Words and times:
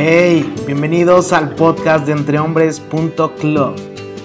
Hey, 0.00 0.54
bienvenidos 0.64 1.32
al 1.32 1.56
podcast 1.56 2.06
de 2.06 2.12
entrehombres.club. 2.12 3.74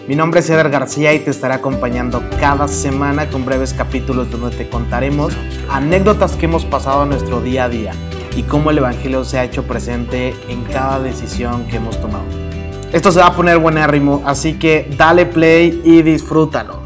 Mi 0.07 0.15
nombre 0.15 0.41
es 0.41 0.49
Eder 0.51 0.69
García 0.69 1.15
y 1.15 1.19
te 1.19 1.31
estaré 1.31 1.55
acompañando 1.55 2.23
cada 2.39 2.67
semana 2.67 3.27
con 3.27 3.43
breves 3.43 3.73
capítulos 3.73 4.29
donde 4.29 4.55
te 4.55 4.69
contaremos 4.69 5.33
anécdotas 5.71 6.35
que 6.35 6.45
hemos 6.45 6.63
pasado 6.63 7.01
en 7.01 7.09
nuestro 7.09 7.41
día 7.41 7.63
a 7.63 7.69
día 7.69 7.93
y 8.37 8.43
cómo 8.43 8.69
el 8.69 8.77
Evangelio 8.77 9.25
se 9.25 9.39
ha 9.39 9.45
hecho 9.45 9.63
presente 9.63 10.35
en 10.47 10.63
cada 10.65 10.99
decisión 10.99 11.65
que 11.65 11.77
hemos 11.77 11.99
tomado. 11.99 12.25
Esto 12.91 13.11
se 13.11 13.21
va 13.21 13.29
a 13.29 13.35
poner 13.35 13.57
buenérrimo, 13.57 14.21
así 14.27 14.59
que 14.59 14.87
dale 14.95 15.25
play 15.25 15.81
y 15.83 16.03
disfrútalo. 16.03 16.83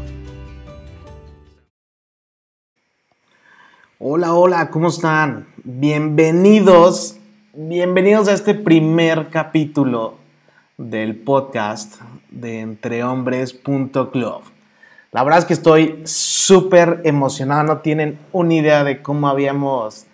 Hola, 3.98 4.32
hola, 4.32 4.70
¿cómo 4.70 4.88
están? 4.88 5.48
Bienvenidos, 5.62 7.17
bienvenidos 7.60 8.28
a 8.28 8.34
este 8.34 8.54
primer 8.54 9.30
capítulo 9.30 10.14
del 10.76 11.16
podcast 11.16 12.00
de 12.30 12.60
entrehombres.club. 12.60 14.42
La 15.10 15.24
verdad 15.24 15.40
es 15.40 15.44
que 15.44 15.54
estoy 15.54 16.02
súper 16.04 17.00
emocionado, 17.02 17.64
no 17.64 17.78
tienen 17.78 18.20
una 18.30 18.54
idea 18.54 18.84
de 18.84 19.02
cómo 19.02 19.26
habíamos 19.26 20.06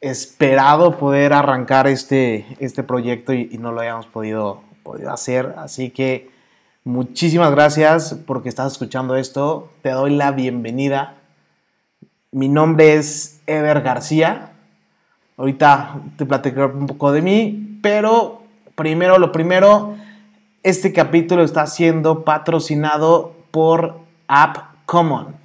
esperado 0.00 0.96
poder 0.96 1.34
arrancar 1.34 1.88
este, 1.88 2.46
este 2.58 2.82
proyecto 2.82 3.34
y, 3.34 3.50
y 3.52 3.58
no 3.58 3.70
lo 3.70 3.80
habíamos 3.80 4.06
podido, 4.06 4.62
podido 4.82 5.12
hacer. 5.12 5.56
Así 5.58 5.90
que 5.90 6.30
muchísimas 6.84 7.50
gracias 7.50 8.18
porque 8.26 8.48
estás 8.48 8.72
escuchando 8.72 9.16
esto. 9.16 9.68
Te 9.82 9.90
doy 9.90 10.16
la 10.16 10.30
bienvenida. 10.30 11.16
Mi 12.32 12.48
nombre 12.48 12.94
es 12.94 13.42
Eder 13.46 13.82
García. 13.82 14.55
Ahorita 15.36 16.00
te 16.16 16.24
platicaré 16.24 16.72
un 16.72 16.86
poco 16.86 17.12
de 17.12 17.20
mí, 17.20 17.78
pero 17.82 18.42
primero 18.74 19.18
lo 19.18 19.32
primero, 19.32 19.94
este 20.62 20.94
capítulo 20.94 21.42
está 21.42 21.66
siendo 21.66 22.24
patrocinado 22.24 23.34
por 23.50 23.98
App 24.28 24.56
Common. 24.86 25.36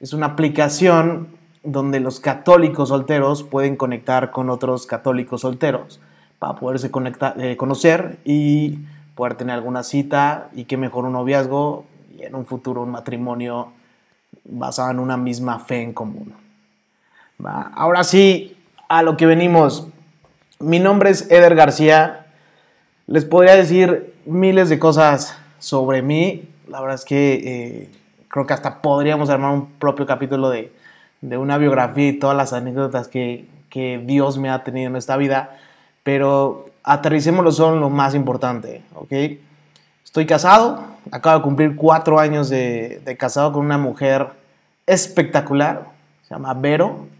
Es 0.00 0.14
una 0.14 0.26
aplicación 0.26 1.28
donde 1.62 2.00
los 2.00 2.18
católicos 2.18 2.88
solteros 2.88 3.42
pueden 3.42 3.76
conectar 3.76 4.30
con 4.30 4.48
otros 4.48 4.86
católicos 4.86 5.42
solteros 5.42 6.00
para 6.38 6.54
poderse 6.54 6.90
conectar, 6.90 7.38
eh, 7.38 7.58
conocer 7.58 8.18
y 8.24 8.78
poder 9.14 9.34
tener 9.34 9.56
alguna 9.56 9.82
cita 9.82 10.48
y 10.54 10.64
qué 10.64 10.78
mejor 10.78 11.04
un 11.04 11.12
noviazgo 11.12 11.84
y 12.16 12.22
en 12.22 12.34
un 12.34 12.46
futuro 12.46 12.82
un 12.82 12.90
matrimonio 12.90 13.68
basado 14.44 14.90
en 14.92 14.98
una 14.98 15.18
misma 15.18 15.58
fe 15.58 15.82
en 15.82 15.92
común. 15.92 16.32
Ahora 17.74 18.02
sí, 18.02 18.55
a 18.88 19.02
lo 19.02 19.16
que 19.16 19.26
venimos. 19.26 19.88
Mi 20.58 20.78
nombre 20.78 21.10
es 21.10 21.30
Eder 21.30 21.54
García. 21.54 22.26
Les 23.06 23.24
podría 23.24 23.54
decir 23.54 24.14
miles 24.24 24.68
de 24.68 24.78
cosas 24.78 25.36
sobre 25.58 26.02
mí. 26.02 26.48
La 26.68 26.80
verdad 26.80 26.96
es 26.96 27.04
que 27.04 27.34
eh, 27.34 27.90
creo 28.28 28.46
que 28.46 28.54
hasta 28.54 28.82
podríamos 28.82 29.30
armar 29.30 29.52
un 29.52 29.72
propio 29.72 30.06
capítulo 30.06 30.50
de, 30.50 30.72
de 31.20 31.38
una 31.38 31.58
biografía 31.58 32.08
y 32.08 32.18
todas 32.18 32.36
las 32.36 32.52
anécdotas 32.52 33.08
que, 33.08 33.46
que, 33.70 34.00
Dios 34.04 34.38
me 34.38 34.50
ha 34.50 34.64
tenido 34.64 34.88
en 34.88 34.96
esta 34.96 35.16
vida. 35.16 35.58
Pero 36.02 36.66
aterricémoslo 36.82 37.52
solo 37.52 37.74
en 37.74 37.80
lo 37.80 37.90
más 37.90 38.14
importante, 38.14 38.82
¿ok? 38.94 39.12
Estoy 40.04 40.24
casado, 40.24 40.84
acabo 41.10 41.36
de 41.38 41.42
cumplir 41.42 41.76
cuatro 41.76 42.18
años 42.20 42.48
de, 42.48 43.02
de 43.04 43.16
casado 43.16 43.52
con 43.52 43.64
una 43.64 43.76
mujer 43.76 44.28
espectacular, 44.86 45.88
se 46.22 46.34
llama 46.34 46.54
Vero. 46.54 47.15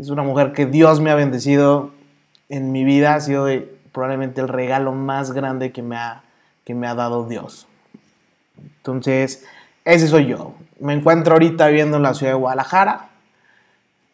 Es 0.00 0.08
una 0.08 0.22
mujer 0.22 0.52
que 0.54 0.64
Dios 0.64 0.98
me 0.98 1.10
ha 1.10 1.14
bendecido 1.14 1.90
en 2.48 2.72
mi 2.72 2.84
vida, 2.84 3.16
ha 3.16 3.20
sido 3.20 3.48
probablemente 3.92 4.40
el 4.40 4.48
regalo 4.48 4.92
más 4.92 5.32
grande 5.32 5.72
que 5.72 5.82
me, 5.82 5.96
ha, 5.96 6.22
que 6.64 6.74
me 6.74 6.86
ha 6.86 6.94
dado 6.94 7.28
Dios. 7.28 7.66
Entonces, 8.78 9.44
ese 9.84 10.08
soy 10.08 10.28
yo. 10.28 10.54
Me 10.78 10.94
encuentro 10.94 11.34
ahorita 11.34 11.66
viviendo 11.66 11.98
en 11.98 12.04
la 12.04 12.14
ciudad 12.14 12.32
de 12.32 12.38
Guadalajara. 12.38 13.10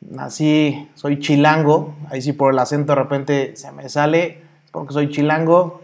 Nací, 0.01 0.89
soy 0.97 1.21
chilango. 1.21 1.95
Ahí 2.11 2.21
sí 2.21 2.33
por 2.33 2.53
el 2.53 2.59
acento 2.59 2.91
de 2.91 2.97
repente 2.97 3.55
se 3.55 3.71
me 3.71 3.89
sale, 3.89 4.43
porque 4.73 4.93
soy 4.93 5.09
chilango. 5.09 5.83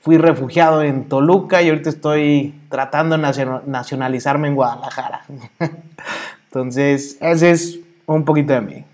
Fui 0.00 0.18
refugiado 0.18 0.82
en 0.82 1.08
Toluca 1.08 1.62
y 1.62 1.68
ahorita 1.68 1.88
estoy 1.88 2.60
tratando 2.68 3.16
de 3.16 3.60
nacionalizarme 3.66 4.48
en 4.48 4.56
Guadalajara. 4.56 5.22
Entonces, 6.46 7.16
ese 7.20 7.52
es 7.52 7.78
un 8.06 8.24
poquito 8.24 8.54
de 8.54 8.60
mí. 8.60 8.84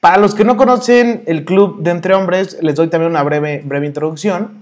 Para 0.00 0.16
los 0.18 0.34
que 0.34 0.44
no 0.44 0.56
conocen 0.56 1.22
el 1.26 1.44
club 1.44 1.82
de 1.82 1.90
Entre 1.90 2.14
Hombres, 2.14 2.58
les 2.62 2.74
doy 2.74 2.88
también 2.88 3.10
una 3.10 3.22
breve, 3.22 3.62
breve 3.64 3.86
introducción. 3.86 4.52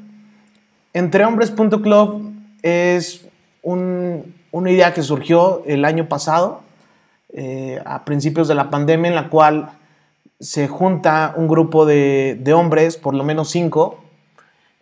Entrehombres.club 0.93 2.33
es 2.63 3.27
un, 3.63 4.35
una 4.51 4.71
idea 4.71 4.95
que 4.95 5.03
surgió 5.03 5.63
el 5.67 5.85
año 5.85 6.09
pasado, 6.09 6.63
eh, 7.33 7.81
a 7.85 8.05
principios 8.05 8.49
de 8.49 8.55
la 8.55 8.71
pandemia, 8.71 9.09
en 9.11 9.15
la 9.15 9.29
cual 9.29 9.71
se 10.41 10.67
junta 10.67 11.35
un 11.37 11.49
grupo 11.49 11.85
de, 11.87 12.53
hombres, 12.55 12.97
por 12.97 13.15
lo 13.15 13.25
menos 13.25 13.51
cinco, 13.51 14.03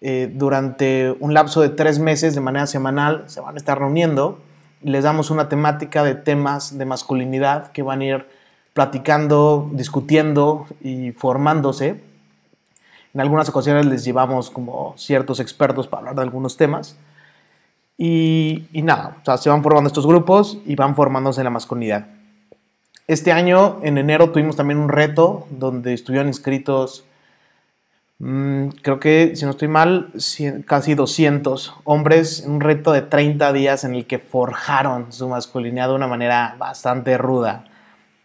eh, 0.00 0.30
durante 0.32 1.14
un 1.18 1.34
lapso 1.34 1.60
de 1.60 1.70
tres 1.70 1.98
meses 1.98 2.34
de 2.34 2.40
manera 2.40 2.66
semanal, 2.66 3.24
se 3.26 3.40
van 3.40 3.54
a 3.54 3.58
estar 3.58 3.78
reuniendo 3.78 4.38
les 4.82 5.04
damos 5.04 5.30
una 5.30 5.48
temática 5.48 6.04
de 6.04 6.14
temas 6.14 6.76
de 6.78 6.84
masculinidad 6.84 7.72
que 7.72 7.82
van 7.82 8.00
a 8.00 8.04
ir 8.04 8.26
platicando, 8.76 9.70
discutiendo 9.72 10.66
y 10.82 11.12
formándose. 11.12 11.98
En 13.14 13.22
algunas 13.22 13.48
ocasiones 13.48 13.86
les 13.86 14.04
llevamos 14.04 14.50
como 14.50 14.92
ciertos 14.98 15.40
expertos 15.40 15.88
para 15.88 16.00
hablar 16.00 16.16
de 16.16 16.20
algunos 16.20 16.58
temas. 16.58 16.98
Y, 17.96 18.68
nada, 18.74 19.16
o 19.22 19.24
sea, 19.24 19.38
se 19.38 19.48
van 19.48 19.62
formando 19.62 19.88
estos 19.88 20.06
grupos 20.06 20.58
y 20.66 20.74
van 20.74 20.94
formándose 20.94 21.40
en 21.40 21.44
la 21.44 21.50
masculinidad. 21.50 22.08
Este 23.06 23.32
año, 23.32 23.78
en 23.82 23.96
enero, 23.96 24.30
tuvimos 24.30 24.56
también 24.56 24.78
un 24.78 24.90
reto 24.90 25.46
donde 25.48 25.94
estuvieron 25.94 26.28
inscritos, 26.28 27.06
mmm, 28.18 28.68
creo 28.82 29.00
que, 29.00 29.36
si 29.36 29.46
no 29.46 29.52
estoy 29.52 29.68
mal, 29.68 30.12
casi 30.66 30.94
200 30.94 31.76
hombres, 31.84 32.44
un 32.46 32.60
reto 32.60 32.92
de 32.92 33.00
30 33.00 33.54
días 33.54 33.84
en 33.84 33.94
el 33.94 34.06
que 34.06 34.18
forjaron 34.18 35.14
su 35.14 35.30
masculinidad 35.30 35.88
de 35.88 35.94
una 35.94 36.08
manera 36.08 36.56
bastante 36.58 37.16
ruda. 37.16 37.64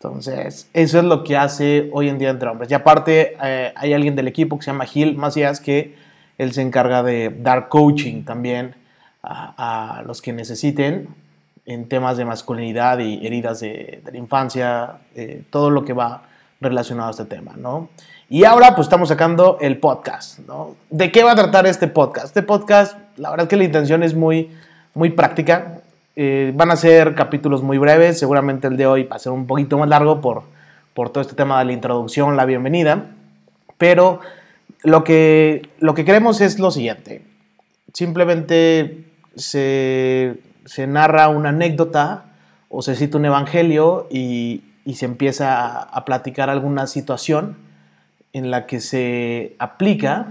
Entonces, 0.03 0.67
eso 0.73 0.97
es 0.97 1.03
lo 1.03 1.23
que 1.23 1.38
hace 1.38 1.91
hoy 1.94 2.09
en 2.09 2.17
día 2.17 2.31
entre 2.31 2.50
hombres. 2.50 2.72
Y 2.72 2.73
aparte, 2.73 3.38
eh, 3.44 3.72
hay 3.75 3.94
alguien 3.94 4.16
del 4.16 4.28
equipo 4.28 4.57
que 4.57 4.66
se 4.66 4.72
llama 4.72 4.85
Gil 4.85 5.16
Macías 5.16 5.59
que 5.59 5.95
él 6.39 6.53
se 6.53 6.63
encarga 6.63 7.03
de 7.03 7.29
dar 7.29 7.69
coaching 7.69 8.23
también 8.23 8.73
a, 9.22 10.01
los 10.07 10.23
que 10.23 10.34
necesiten 10.34 11.09
en 11.67 11.88
temas 11.88 12.17
de 12.17 12.25
masculinidad 12.25 12.97
y 12.97 13.23
heridas 13.28 13.59
de, 13.59 14.01
la 14.12 14.17
infancia, 14.17 14.94
todo 15.51 15.69
lo 15.69 15.85
que 15.85 15.94
va 15.94 16.23
relacionado 16.59 17.09
a 17.09 17.12
este 17.12 17.25
tema, 17.25 17.53
¿no? 17.56 17.89
Y 18.28 18.45
ahora 18.45 18.75
pues 18.75 18.88
estamos 18.88 19.09
sacando 19.09 19.59
el 19.62 19.78
podcast, 19.78 20.39
¿no? 20.39 20.78
¿De 20.89 21.12
qué 21.12 21.22
va 21.22 21.33
a 21.33 21.35
tratar 21.35 21.68
este 21.68 21.88
podcast? 21.88 22.25
Este 22.25 22.41
podcast, 22.41 22.97
la 23.18 23.29
verdad 23.29 23.44
es 23.44 23.50
que 23.50 23.57
la 23.57 23.66
intención 23.66 24.01
es 24.01 24.16
muy, 24.16 24.50
muy 24.95 25.12
práctica. 25.12 25.81
Eh, 26.16 26.51
van 26.55 26.72
a 26.72 26.75
ser 26.75 27.16
capítulos 27.16 27.63
muy 27.63 27.77
breves, 27.77 28.19
seguramente 28.19 28.67
el 28.67 28.75
de 28.75 28.85
hoy 28.85 29.03
va 29.03 29.16
a 29.16 29.19
ser 29.19 29.31
un 29.31 29.47
poquito 29.47 29.77
más 29.77 29.88
largo 29.88 30.19
por, 30.19 30.44
por 30.94 31.09
todo 31.09 31.22
este 31.22 31.35
tema 31.35 31.59
de 31.59 31.66
la 31.66 31.72
introducción, 31.72 32.35
la 32.35 32.45
bienvenida, 32.45 33.05
pero 33.77 34.19
lo 34.83 35.05
que, 35.05 35.69
lo 35.79 35.94
que 35.94 36.03
queremos 36.03 36.41
es 36.41 36.59
lo 36.59 36.69
siguiente, 36.69 37.21
simplemente 37.94 39.05
se, 39.35 40.41
se 40.66 40.85
narra 40.85 41.29
una 41.29 41.50
anécdota 41.50 42.25
o 42.67 42.81
se 42.81 42.95
cita 42.95 43.17
un 43.17 43.25
evangelio 43.25 44.07
y, 44.11 44.63
y 44.83 44.95
se 44.95 45.05
empieza 45.05 45.61
a, 45.61 45.81
a 45.81 46.03
platicar 46.03 46.50
alguna 46.50 46.88
situación 46.88 47.57
en 48.33 48.51
la 48.51 48.65
que 48.65 48.81
se 48.81 49.56
aplica 49.59 50.27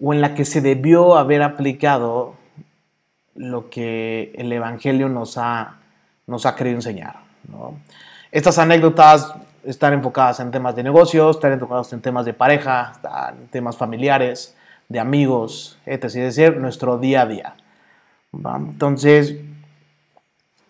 o 0.00 0.12
en 0.12 0.20
la 0.20 0.34
que 0.34 0.44
se 0.44 0.60
debió 0.60 1.16
haber 1.16 1.42
aplicado 1.42 2.37
lo 3.38 3.70
que 3.70 4.32
el 4.34 4.52
Evangelio 4.52 5.08
nos 5.08 5.38
ha, 5.38 5.76
nos 6.26 6.44
ha 6.44 6.56
querido 6.56 6.76
enseñar. 6.76 7.20
Estas 8.32 8.58
anécdotas 8.58 9.32
están 9.64 9.92
enfocadas 9.92 10.40
en 10.40 10.50
temas 10.50 10.74
de 10.74 10.82
negocios, 10.82 11.36
están 11.36 11.52
enfocadas 11.52 11.92
en 11.92 12.00
temas 12.00 12.26
de 12.26 12.34
pareja, 12.34 12.92
en 13.30 13.46
temas 13.48 13.76
familiares, 13.76 14.56
de 14.88 14.98
amigos, 14.98 15.78
etc. 15.86 16.04
Es 16.04 16.12
decir, 16.14 16.56
nuestro 16.56 16.98
día 16.98 17.22
a 17.22 17.26
día. 17.26 17.54
Entonces, 18.32 19.36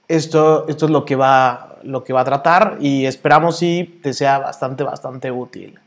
esto, 0.06 0.68
esto 0.68 0.84
es 0.84 0.90
lo 0.90 1.04
que, 1.04 1.16
va, 1.16 1.78
lo 1.82 2.04
que 2.04 2.12
va 2.12 2.20
a 2.20 2.24
tratar 2.24 2.76
y 2.80 3.06
esperamos 3.06 3.58
si 3.58 4.00
te 4.02 4.12
sea 4.12 4.38
bastante, 4.38 4.84
bastante 4.84 5.30
útil. 5.30 5.78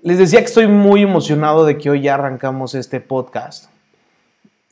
Les 0.00 0.18
decía 0.18 0.40
que 0.40 0.46
estoy 0.46 0.68
muy 0.68 1.02
emocionado 1.02 1.66
de 1.66 1.76
que 1.76 1.90
hoy 1.90 2.02
ya 2.02 2.14
arrancamos 2.14 2.74
este 2.74 3.00
podcast. 3.00 3.73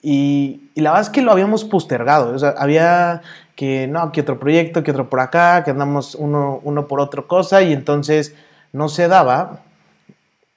Y, 0.02 0.70
y, 0.74 0.80
la 0.80 0.90
verdad 0.90 1.06
es 1.06 1.10
que 1.10 1.22
lo 1.22 1.30
habíamos 1.30 1.64
postergado. 1.64 2.34
O 2.34 2.38
sea, 2.38 2.54
había 2.58 3.22
que, 3.56 3.86
no, 3.86 4.10
que 4.12 4.22
otro 4.22 4.38
proyecto, 4.40 4.82
que 4.82 4.90
otro 4.90 5.08
por 5.08 5.20
acá, 5.20 5.62
que 5.64 5.70
andamos 5.70 6.14
uno, 6.14 6.60
uno 6.64 6.88
por 6.88 7.00
otra 7.00 7.22
cosa 7.22 7.62
y 7.62 7.72
entonces 7.72 8.34
no 8.72 8.88
se 8.88 9.08
daba. 9.08 9.60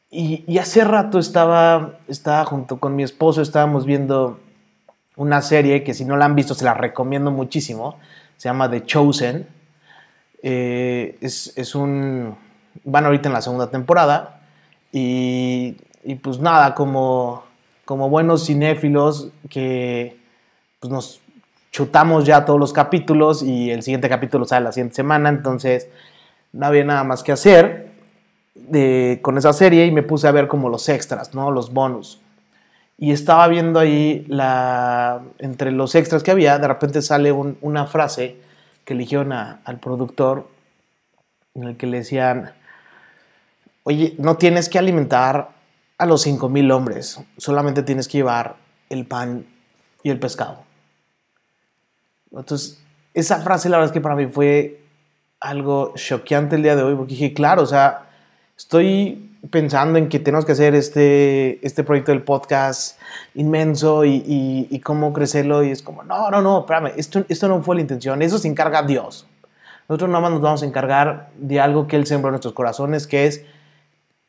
Y, 0.10 0.58
hace 0.58 0.84
rato 0.84 1.20
estaba, 1.20 2.00
estaba 2.08 2.46
junto 2.46 2.80
con 2.80 2.96
mi 2.96 3.04
esposo, 3.04 3.42
estábamos 3.42 3.86
viendo 3.86 4.40
una 5.18 5.42
serie 5.42 5.84
que 5.84 5.94
si 5.94 6.06
no 6.06 6.18
la 6.18 6.26
han 6.26 6.36
visto 6.36 6.54
se 6.54 6.66
la 6.66 6.74
recomiendo 6.74 7.32
muchísimo. 7.32 8.00
Se 8.38 8.50
llama 8.50 8.70
The 8.70 8.86
Chosen. 8.86 9.48
Eh, 10.42 11.18
es, 11.22 11.76
un... 11.76 12.36
Van 12.84 13.06
ahorita 13.06 13.30
en 13.30 13.34
la 13.34 13.42
segunda 13.42 13.70
temporada. 13.70 14.42
Y, 14.92 15.78
y 16.04 16.16
pues 16.16 16.40
nada, 16.40 16.76
como, 16.76 17.44
como 17.86 18.10
buenos 18.10 18.46
cinéfilos 18.46 19.30
que 19.50 20.18
pues 20.80 20.92
nos 20.92 21.22
chutamos 21.72 22.26
ya 22.26 22.46
todos 22.46 22.60
los 22.60 22.74
capítulos 22.74 23.44
y 23.44 23.70
el 23.70 23.84
siguiente 23.84 24.10
capítulo 24.10 24.46
sale 24.46 24.66
la 24.66 24.72
siguiente 24.72 24.96
semana. 24.96 25.30
Entonces 25.30 25.88
no 26.52 26.66
había 26.66 26.84
nada 26.84 27.04
más 27.04 27.24
que 27.24 27.32
hacer 27.32 27.92
con 29.22 29.38
esa 29.38 29.54
serie 29.54 29.86
y 29.86 29.92
me 29.92 30.02
puse 30.02 30.28
a 30.28 30.32
ver 30.32 30.48
como 30.48 30.70
los 30.70 30.88
extras, 30.90 31.34
¿no? 31.34 31.52
Los 31.52 31.74
bonus. 31.74 32.20
Y 32.98 33.12
estaba 33.12 33.48
viendo 33.50 33.80
ahí 33.80 34.26
la, 34.30 35.22
entre 35.40 35.72
los 35.72 35.96
extras 35.96 36.24
que 36.24 36.32
había, 36.32 36.58
de 36.58 36.68
repente 36.68 37.02
sale 37.02 37.32
una 37.34 37.86
frase 37.88 38.38
que 38.86 38.94
eligieron 38.94 39.34
al 39.34 39.80
productor 39.82 40.48
en 41.56 41.64
el 41.64 41.78
que 41.78 41.88
le 41.88 41.98
decían, 41.98 42.54
oye, 43.84 44.16
no 44.18 44.38
tienes 44.38 44.70
que 44.70 44.80
alimentar 44.80 45.50
a 45.98 46.06
los 46.06 46.26
5.000 46.26 46.74
hombres, 46.74 47.20
solamente 47.38 47.84
tienes 47.84 48.08
que 48.08 48.20
llevar 48.20 48.58
el 48.90 49.06
pan 49.06 49.46
y 50.04 50.10
el 50.10 50.20
pescado. 50.20 50.64
Entonces, 52.32 52.82
esa 53.14 53.42
frase 53.42 53.70
la 53.70 53.78
verdad 53.78 53.92
es 53.92 53.94
que 53.94 54.02
para 54.02 54.16
mí 54.16 54.28
fue 54.28 54.82
algo 55.40 55.94
choqueante 55.96 56.56
el 56.58 56.64
día 56.64 56.76
de 56.76 56.84
hoy, 56.84 56.96
porque 56.96 57.14
dije, 57.14 57.34
claro, 57.34 57.62
o 57.62 57.66
sea, 57.66 58.10
estoy 58.58 59.32
pensando 59.50 60.00
en 60.00 60.10
que 60.10 60.20
tenemos 60.20 60.46
que 60.46 60.54
hacer 60.54 60.76
este, 60.76 61.66
este 61.66 61.84
proyecto 61.84 62.12
del 62.12 62.24
podcast 62.24 63.00
inmenso 63.36 64.04
y, 64.06 64.82
cómo 64.84 65.14
crecerlo 65.14 65.64
y 65.64 65.72
es 65.72 65.82
como, 65.82 66.04
no, 66.04 66.30
no, 66.30 66.42
no, 66.42 66.60
espérame, 66.60 66.92
esto, 66.98 67.26
esto 67.30 67.48
no 67.48 67.62
fue 67.62 67.76
la 67.76 67.82
intención, 67.82 68.22
eso 68.22 68.38
se 68.38 68.48
encarga 68.48 68.84
Dios. 68.84 69.28
Nosotros 69.88 70.10
nada 70.10 70.22
más 70.22 70.32
nos 70.32 70.42
vamos 70.42 70.64
a 70.64 70.66
encargar 70.66 71.30
de 71.38 71.60
algo 71.60 71.88
que 71.88 71.96
Él 71.96 72.08
sembró 72.08 72.30
en 72.30 72.34
nuestros 72.34 72.54
corazones, 72.54 73.06
que 73.06 73.28
es 73.28 73.46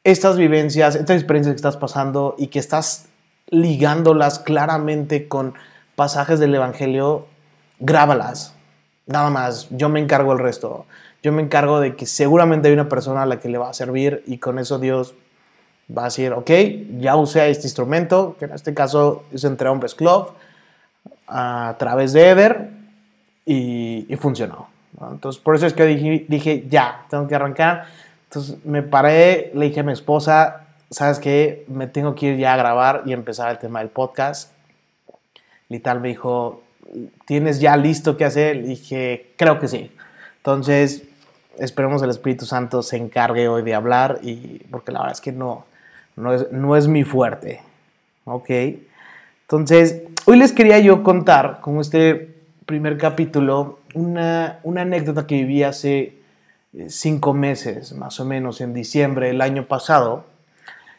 estas 0.07 0.37
vivencias, 0.37 0.95
estas 0.95 1.17
experiencias 1.17 1.55
que 1.55 1.57
estás 1.57 1.77
pasando 1.77 2.37
y 2.39 2.47
que 2.47 2.61
estás 2.61 3.07
ligándolas 3.49 4.39
claramente 4.39 5.27
con 5.27 5.55
pasajes 5.97 6.39
del 6.39 6.55
Evangelio, 6.55 7.27
grábalas. 7.81 8.55
Nada 9.07 9.31
más, 9.31 9.67
yo 9.71 9.89
me 9.89 9.99
encargo 9.99 10.33
el 10.33 10.39
resto. 10.39 10.87
Yo 11.25 11.33
me 11.33 11.43
encargo 11.43 11.81
de 11.81 11.97
que 11.97 12.07
seguramente 12.07 12.69
hay 12.69 12.75
una 12.75 12.89
persona 12.89 13.23
a 13.23 13.27
la 13.27 13.41
que 13.41 13.49
le 13.49 13.59
va 13.59 13.69
a 13.69 13.75
servir 13.75 14.23
y 14.29 14.39
con 14.39 14.61
eso 14.61 14.79
Dios 14.79 15.17
va 15.91 16.03
a 16.03 16.05
decir, 16.05 16.33
ok, 16.33 16.51
ya 16.99 17.17
usé 17.17 17.51
este 17.51 17.67
instrumento, 17.67 18.37
que 18.39 18.45
en 18.45 18.53
este 18.53 18.75
caso 18.75 19.25
es 19.33 19.43
Entre 19.43 19.69
Hombres 19.69 19.97
Club, 19.97 20.35
a 21.27 21.75
través 21.81 22.13
de 22.13 22.29
Eder 22.29 22.71
y, 23.45 24.07
funcionó. 24.21 24.69
Entonces, 25.11 25.43
por 25.43 25.57
eso 25.57 25.67
es 25.67 25.73
que 25.73 25.85
dije, 25.85 26.27
dije, 26.29 26.65
ya, 26.69 27.07
tengo 27.11 27.27
que 27.27 27.35
arrancar. 27.35 27.87
Entonces, 28.29 28.65
me 28.65 28.83
paré, 28.83 29.51
le 29.55 29.67
dije 29.67 29.81
a 29.81 29.83
mi 29.83 29.93
esposa, 29.93 30.67
¿sabes 30.91 31.19
qué? 31.19 31.65
Me 31.69 31.87
tengo 31.87 32.15
que 32.15 32.27
ir 32.27 32.39
ya 32.39 32.55
a 32.55 32.57
grabar 32.57 33.03
y 33.07 33.13
empezar 33.13 33.51
el 33.51 33.59
tema 33.59 33.81
del 33.81 33.89
podcast. 33.89 34.53
Y 35.69 35.79
tal 35.81 36.01
me 36.01 36.09
dijo, 36.09 36.63
¿tienes 37.27 37.61
ya 37.61 37.77
listo 37.77 38.17
qué 38.17 38.25
hacer? 38.25 38.57
Le 38.57 38.69
dije, 38.69 39.33
creo 39.37 39.59
que 39.59 39.69
sí. 39.69 39.91
Entonces, 40.39 41.05
esperemos 41.59 42.03
el 42.03 42.11
Espíritu 42.11 42.47
Santo 42.47 42.83
se 42.83 42.97
encargue 42.97 43.49
hoy 43.49 43.63
de 43.63 43.75
hablar, 43.75 44.21
y, 44.23 44.59
porque 44.71 44.93
la 44.93 45.01
verdad 45.01 45.15
es 45.15 45.21
que 45.21 45.33
no, 45.33 45.65
no, 46.15 46.33
es, 46.33 46.51
no 46.53 46.77
es 46.77 46.89
mi 46.89 47.05
fuerte. 47.05 47.63
¿Ok? 48.25 48.51
Entonces, 49.43 50.03
hoy 50.25 50.39
les 50.39 50.53
quería 50.53 50.79
yo 50.79 51.03
contar, 51.03 51.61
como 51.61 51.81
este 51.81 52.35
primer 52.67 52.99
capítulo, 52.99 53.79
una, 53.95 54.59
una 54.65 54.83
anécdota 54.83 55.27
que 55.27 55.37
viví 55.37 55.63
hace 55.63 56.16
cinco 56.89 57.33
meses, 57.33 57.93
más 57.95 58.21
o 58.21 58.25
menos, 58.25 58.61
en 58.61 58.75
diciembre 58.75 59.29
del 59.29 59.41
año 59.41 59.67
pasado, 59.67 60.25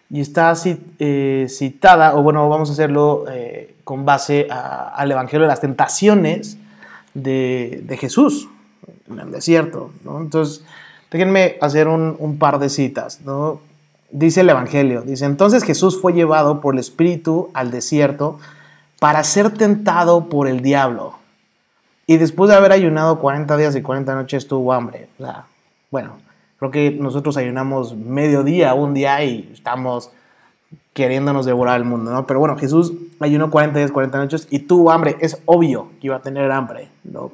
y 0.09 0.21
está 0.21 0.53
eh, 0.99 1.47
citada, 1.49 2.15
o 2.15 2.23
bueno, 2.23 2.47
vamos 2.49 2.69
a 2.69 2.73
hacerlo 2.73 3.25
eh, 3.29 3.75
con 3.83 4.05
base 4.05 4.47
al 4.49 5.11
Evangelio 5.11 5.41
de 5.41 5.47
las 5.47 5.61
Tentaciones 5.61 6.57
de, 7.13 7.97
Jesús 7.99 8.49
en 9.09 9.19
el 9.19 9.31
desierto, 9.31 9.91
¿no? 10.03 10.19
Entonces, 10.21 10.63
déjenme 11.11 11.57
hacer 11.61 11.87
un, 11.87 12.37
par 12.39 12.59
de 12.59 12.69
citas, 12.69 13.21
¿no? 13.21 13.59
Dice 14.09 14.41
el 14.41 14.49
Evangelio, 14.49 15.01
dice, 15.01 15.25
entonces 15.25 15.63
Jesús 15.63 15.99
fue 16.01 16.13
llevado 16.13 16.61
por 16.61 16.75
el 16.75 16.79
Espíritu 16.79 17.49
al 17.53 17.71
desierto 17.71 18.39
para 18.99 19.23
ser 19.23 19.51
tentado 19.51 20.29
por 20.29 20.47
el 20.47 20.61
diablo. 20.61 21.15
Y 22.05 22.15
después 22.15 22.49
de 22.49 22.55
haber 22.55 22.71
ayunado 22.71 23.19
40 23.19 23.57
días 23.57 23.75
y 23.75 23.81
40 23.81 24.15
noches 24.15 24.47
tuvo 24.47 24.71
hambre. 24.71 25.09
Bueno, 25.91 26.17
creo 26.57 26.71
que 26.71 26.91
nosotros 26.91 27.37
ayunamos 27.37 27.95
medio 27.95 28.43
día, 28.43 28.73
un 28.73 28.93
día 28.93 29.23
y 29.23 29.49
estamos 29.53 30.11
queriéndonos 30.93 31.45
devorar 31.45 31.77
el 31.77 31.85
mundo, 31.85 32.11
¿no? 32.11 32.25
Pero 32.25 32.39
bueno, 32.39 32.57
Jesús 32.57 32.93
ayunó 33.19 33.51
40 33.51 33.77
días, 33.77 33.91
40 33.91 34.17
noches 34.17 34.47
y 34.49 34.59
tuvo 34.59 34.91
hambre. 34.91 35.15
Es 35.19 35.41
obvio 35.45 35.91
que 36.01 36.07
iba 36.07 36.15
a 36.15 36.21
tener 36.21 36.51
hambre, 36.51 36.89
¿no? 37.03 37.31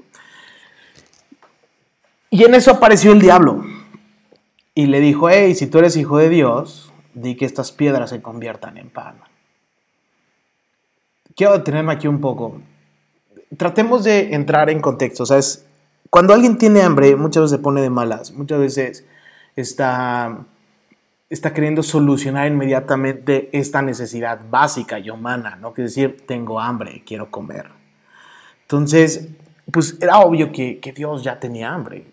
Y 2.30 2.44
en 2.44 2.56
eso 2.56 2.72
apareció 2.72 3.12
el 3.12 3.22
diablo 3.22 3.64
y 4.76 4.88
le 4.88 5.00
dijo, 5.00 5.30
hey, 5.30 5.56
si 5.56 5.68
tú 5.68 5.80
eres 5.80 5.96
hijo 5.96 6.18
de 6.18 6.30
Dios, 6.30 6.92
di 7.14 7.36
que 7.36 7.46
estas 7.46 7.72
piedras 7.72 8.10
se 8.10 8.22
conviertan 8.22 8.78
en 8.78 8.90
pan. 8.90 9.16
Quiero 11.36 11.54
detenerme 11.54 11.94
aquí 11.94 12.08
un 12.08 12.20
poco. 12.20 12.60
Tratemos 13.56 14.04
de 14.04 14.34
entrar 14.34 14.70
en 14.70 14.82
contexto. 14.82 15.24
O 15.24 15.26
cuando 16.14 16.36
alguien 16.36 16.60
tiene 16.60 16.84
hambre, 16.84 17.16
muchas 17.16 17.42
veces 17.42 17.58
se 17.58 17.64
pone 17.64 17.82
de 17.82 17.90
malas, 17.90 18.34
muchas 18.34 18.60
veces 18.60 19.04
está, 19.56 20.46
está 21.28 21.54
queriendo 21.56 21.82
solucionar 21.82 22.46
inmediatamente 22.46 23.50
esta 23.52 23.82
necesidad 23.82 24.40
básica 24.48 25.00
y 25.00 25.10
humana, 25.10 25.56
¿no? 25.56 25.74
Que 25.74 25.82
decir, 25.82 26.24
tengo 26.28 26.60
hambre, 26.60 27.02
quiero 27.04 27.32
comer. 27.32 27.66
Entonces, 28.62 29.30
pues 29.72 29.98
era 30.02 30.20
obvio 30.20 30.52
que, 30.52 30.80
que 30.80 30.92
Dios 30.92 31.24
ya 31.24 31.40
tenía 31.40 31.74
hambre. 31.74 32.06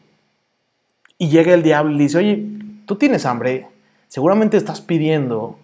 Y 1.19 1.29
llega 1.29 1.53
el 1.53 1.63
diablo 1.63 1.95
y 1.95 1.99
dice, 1.99 2.17
oye, 2.17 2.43
tú 2.87 2.97
tienes 2.97 3.27
hambre, 3.27 3.67
seguramente 4.09 4.57
estás 4.57 4.81
pidiendo 4.81 5.59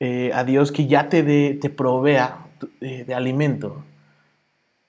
eh, 0.00 0.32
a 0.34 0.42
Dios 0.42 0.72
que 0.72 0.88
ya 0.88 1.08
te, 1.08 1.22
te 1.54 1.70
provea 1.70 2.38
eh, 2.80 3.04
de, 3.06 3.14
alimento. 3.14 3.84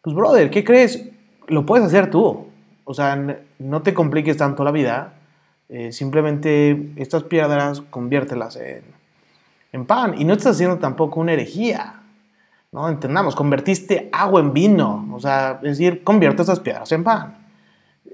Pues, 0.02 0.16
brother, 0.16 0.50
¿qué 0.50 0.64
crees? 0.64 1.08
Lo 1.46 1.64
puedes 1.64 1.86
hacer 1.86 2.10
tú. 2.10 2.47
O 2.90 2.94
sea, 2.94 3.22
no 3.60 3.82
te 3.82 3.94
compliques 3.94 4.38
tanto 4.38 4.64
la 4.64 4.72
vida. 4.72 5.14
Eh, 5.68 5.92
simplemente 5.92 6.94
estas 6.96 7.24
piedras 7.24 7.82
conviértelas 7.82 8.56
en, 8.56 8.82
en, 9.74 9.86
pan. 9.86 10.16
Y 10.18 10.24
no 10.24 10.32
estás 10.32 10.56
haciendo 10.56 10.78
tampoco 10.78 11.20
una 11.20 11.34
herejía. 11.34 11.96
¿no? 12.72 12.88
Entendamos, 12.88 13.36
convertiste 13.36 14.08
agua 14.14 14.40
en 14.40 14.54
vino. 14.54 15.06
O 15.12 15.20
sea, 15.20 15.60
es 15.64 15.78
decir, 15.78 16.02
convierte 16.06 16.44
esas 16.44 16.62
piedras 16.62 16.90
en 16.94 17.04
pan. 17.04 17.36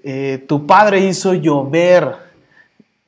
Eh, 0.03 0.43
tu 0.47 0.65
padre 0.65 1.01
hizo 1.01 1.35
llover 1.35 2.15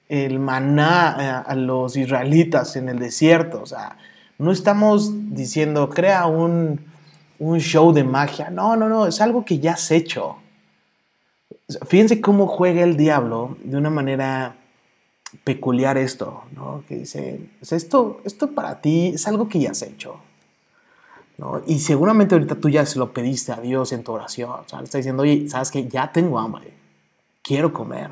el 0.08 0.38
maná 0.38 1.18
eh, 1.20 1.50
a 1.52 1.56
los 1.56 1.98
israelitas 1.98 2.76
en 2.76 2.90
el 2.90 3.00
desierto. 3.00 3.64
O 3.64 3.66
sea, 3.66 3.98
no 4.38 4.52
estamos 4.52 5.34
diciendo, 5.34 5.90
crea 5.90 6.28
un, 6.28 6.80
show 7.58 7.92
de 7.92 8.04
magia. 8.04 8.52
No, 8.52 8.76
no, 8.76 8.88
no, 8.88 9.08
es 9.08 9.20
algo 9.20 9.44
que 9.44 9.58
ya 9.58 9.74
has 9.74 9.90
hecho. 9.90 10.38
Fíjense 11.88 12.22
cómo 12.22 12.48
juega 12.48 12.84
el 12.84 12.96
diablo 12.96 13.58
de 13.64 13.78
una 13.78 13.90
manera 13.90 14.58
peculiar 15.44 15.98
esto, 15.98 16.44
¿no? 16.52 16.84
Que 16.88 16.98
dice, 16.98 17.50
esto, 17.62 18.22
esto 18.24 18.52
para 18.52 18.82
ti 18.82 19.14
es 19.16 19.28
algo 19.28 19.50
que 19.50 19.60
ya 19.60 19.72
has 19.72 19.82
hecho. 19.82 20.20
Y 21.68 21.80
seguramente 21.80 22.36
ahorita 22.36 22.56
tú 22.56 22.70
ya 22.70 22.86
se 22.86 23.00
lo 23.00 23.12
pediste 23.12 23.52
a 23.52 23.60
Dios 23.60 23.92
en 23.92 24.04
tu 24.04 24.14
oración. 24.14 24.52
O 24.52 24.70
sea, 24.70 24.80
le 24.80 24.86
está 24.86 25.00
diciendo, 25.00 25.24
oye, 25.24 25.50
sabes 25.50 25.72
que 25.72 25.88
ya 25.88 26.12
tengo 26.12 26.40
hambre 26.40 26.76
quiero 27.46 27.72
comer. 27.72 28.12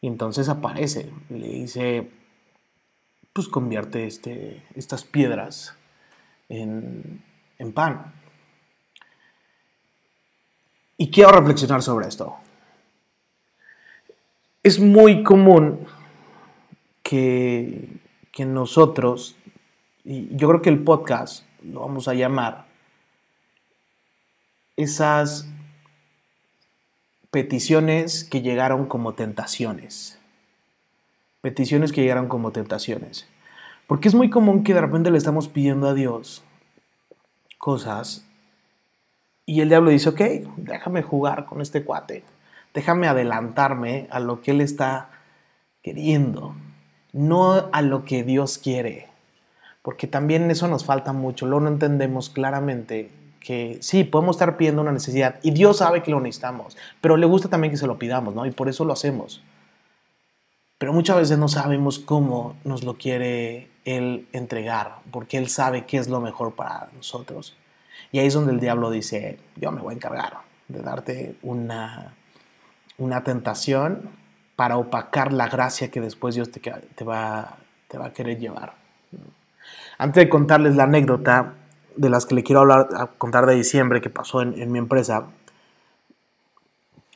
Y 0.00 0.06
entonces 0.06 0.48
aparece 0.48 1.10
y 1.28 1.34
le 1.34 1.48
dice, 1.48 2.10
pues 3.32 3.48
convierte 3.48 4.06
este, 4.06 4.64
estas 4.74 5.04
piedras 5.04 5.74
en, 6.48 7.22
en 7.58 7.72
pan. 7.72 8.14
Y 11.00 11.10
quiero 11.10 11.30
reflexionar 11.30 11.82
sobre 11.82 12.08
esto. 12.08 12.36
Es 14.62 14.78
muy 14.78 15.22
común 15.22 15.86
que, 17.02 17.88
que 18.30 18.44
nosotros, 18.44 19.34
y 20.04 20.28
yo 20.36 20.46
creo 20.48 20.60
que 20.60 20.68
el 20.68 20.84
podcast 20.84 21.46
lo 21.62 21.80
vamos 21.80 22.06
a 22.06 22.12
llamar, 22.12 22.66
esas 24.76 25.48
peticiones 27.30 28.22
que 28.24 28.42
llegaron 28.42 28.84
como 28.84 29.14
tentaciones. 29.14 30.18
peticiones 31.40 31.92
que 31.92 32.02
llegaron 32.02 32.28
como 32.28 32.52
tentaciones. 32.52 33.26
Porque 33.86 34.08
es 34.08 34.14
muy 34.14 34.28
común 34.28 34.64
que 34.64 34.74
de 34.74 34.82
repente 34.82 35.10
le 35.10 35.16
estamos 35.16 35.48
pidiendo 35.48 35.88
a 35.88 35.94
Dios 35.94 36.44
cosas 37.56 38.26
y 39.50 39.62
el 39.62 39.68
diablo 39.68 39.90
dice, 39.90 40.10
ok, 40.10 40.20
déjame 40.58 41.02
jugar 41.02 41.44
con 41.44 41.60
este 41.60 41.82
cuate, 41.82 42.22
déjame 42.72 43.08
adelantarme 43.08 44.06
a 44.12 44.20
lo 44.20 44.42
que 44.42 44.52
él 44.52 44.60
está 44.60 45.10
queriendo, 45.82 46.54
no 47.12 47.68
a 47.72 47.82
lo 47.82 48.04
que 48.04 48.22
Dios 48.22 48.58
quiere. 48.58 49.08
Porque 49.82 50.06
también 50.06 50.48
eso 50.52 50.68
nos 50.68 50.84
falta 50.84 51.12
mucho, 51.12 51.46
luego 51.46 51.64
no 51.64 51.68
entendemos 51.68 52.30
claramente 52.30 53.10
que 53.40 53.78
sí, 53.80 54.04
podemos 54.04 54.36
estar 54.36 54.56
pidiendo 54.56 54.82
una 54.82 54.92
necesidad 54.92 55.40
y 55.42 55.50
Dios 55.50 55.78
sabe 55.78 56.04
que 56.04 56.12
lo 56.12 56.20
necesitamos, 56.20 56.76
pero 57.00 57.16
le 57.16 57.26
gusta 57.26 57.48
también 57.48 57.72
que 57.72 57.76
se 57.76 57.88
lo 57.88 57.98
pidamos, 57.98 58.36
¿no? 58.36 58.46
Y 58.46 58.52
por 58.52 58.68
eso 58.68 58.84
lo 58.84 58.92
hacemos. 58.92 59.42
Pero 60.78 60.92
muchas 60.92 61.16
veces 61.16 61.38
no 61.38 61.48
sabemos 61.48 61.98
cómo 61.98 62.54
nos 62.62 62.84
lo 62.84 62.94
quiere 62.98 63.68
Él 63.84 64.28
entregar, 64.32 64.98
porque 65.10 65.38
Él 65.38 65.48
sabe 65.48 65.86
qué 65.86 65.96
es 65.96 66.08
lo 66.08 66.20
mejor 66.20 66.54
para 66.54 66.88
nosotros. 66.94 67.56
Y 68.12 68.18
ahí 68.18 68.26
es 68.26 68.34
donde 68.34 68.52
el 68.52 68.60
diablo 68.60 68.90
dice, 68.90 69.38
yo 69.56 69.72
me 69.72 69.80
voy 69.80 69.94
a 69.94 69.96
encargar 69.96 70.38
de 70.68 70.82
darte 70.82 71.36
una, 71.42 72.14
una 72.98 73.24
tentación 73.24 74.10
para 74.56 74.76
opacar 74.76 75.32
la 75.32 75.48
gracia 75.48 75.90
que 75.90 76.00
después 76.00 76.34
Dios 76.34 76.50
te, 76.50 76.60
te, 76.60 77.04
va, 77.04 77.56
te 77.88 77.98
va 77.98 78.06
a 78.06 78.12
querer 78.12 78.38
llevar. 78.38 78.74
Antes 79.98 80.24
de 80.24 80.28
contarles 80.28 80.76
la 80.76 80.84
anécdota, 80.84 81.54
de 81.96 82.08
las 82.08 82.26
que 82.26 82.34
le 82.34 82.42
quiero 82.42 82.60
hablar, 82.60 83.10
contar 83.18 83.46
de 83.46 83.54
diciembre 83.54 84.00
que 84.00 84.10
pasó 84.10 84.42
en, 84.42 84.72
mi 84.72 84.78
empresa, 84.78 85.26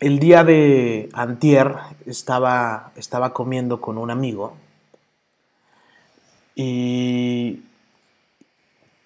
el 0.00 0.18
día 0.18 0.44
de 0.44 1.08
antier 1.12 1.76
estaba, 2.06 2.92
estaba 2.96 3.32
comiendo 3.32 3.80
con 3.80 3.96
un 3.96 4.10
amigo 4.10 4.56
y, 6.54 7.62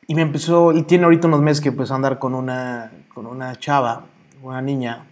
y 0.09 0.15
me 0.17 0.23
empezó, 0.23 0.73
y 0.73 0.83
tiene 0.83 1.05
ahorita 1.05 1.29
unos 1.29 1.43
meses 1.43 1.61
que 1.61 1.69
empezó 1.69 1.93
a 1.93 1.97
andar 1.97 2.19
con 2.19 2.35
una, 2.35 2.91
con 3.15 3.27
una 3.27 3.55
chava, 3.57 4.07
una 4.43 4.61
niña, 4.61 5.07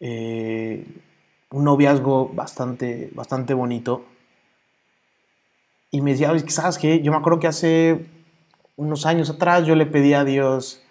eh, 0.00 0.84
un 1.50 1.62
noviazgo 1.62 2.30
bastante, 2.30 3.10
bastante 3.14 3.54
bonito. 3.54 4.04
Y 5.90 6.00
me 6.00 6.12
decía, 6.12 6.32
¿sabes 6.48 6.78
qué? 6.78 7.00
Yo 7.02 7.12
me 7.12 7.18
acuerdo 7.18 7.38
que 7.38 7.46
hace 7.46 8.06
unos 8.76 9.06
años 9.06 9.30
atrás 9.30 9.66
yo 9.66 9.76
le 9.76 9.86
pedí 9.86 10.14
a 10.14 10.24
Dios, 10.24 10.82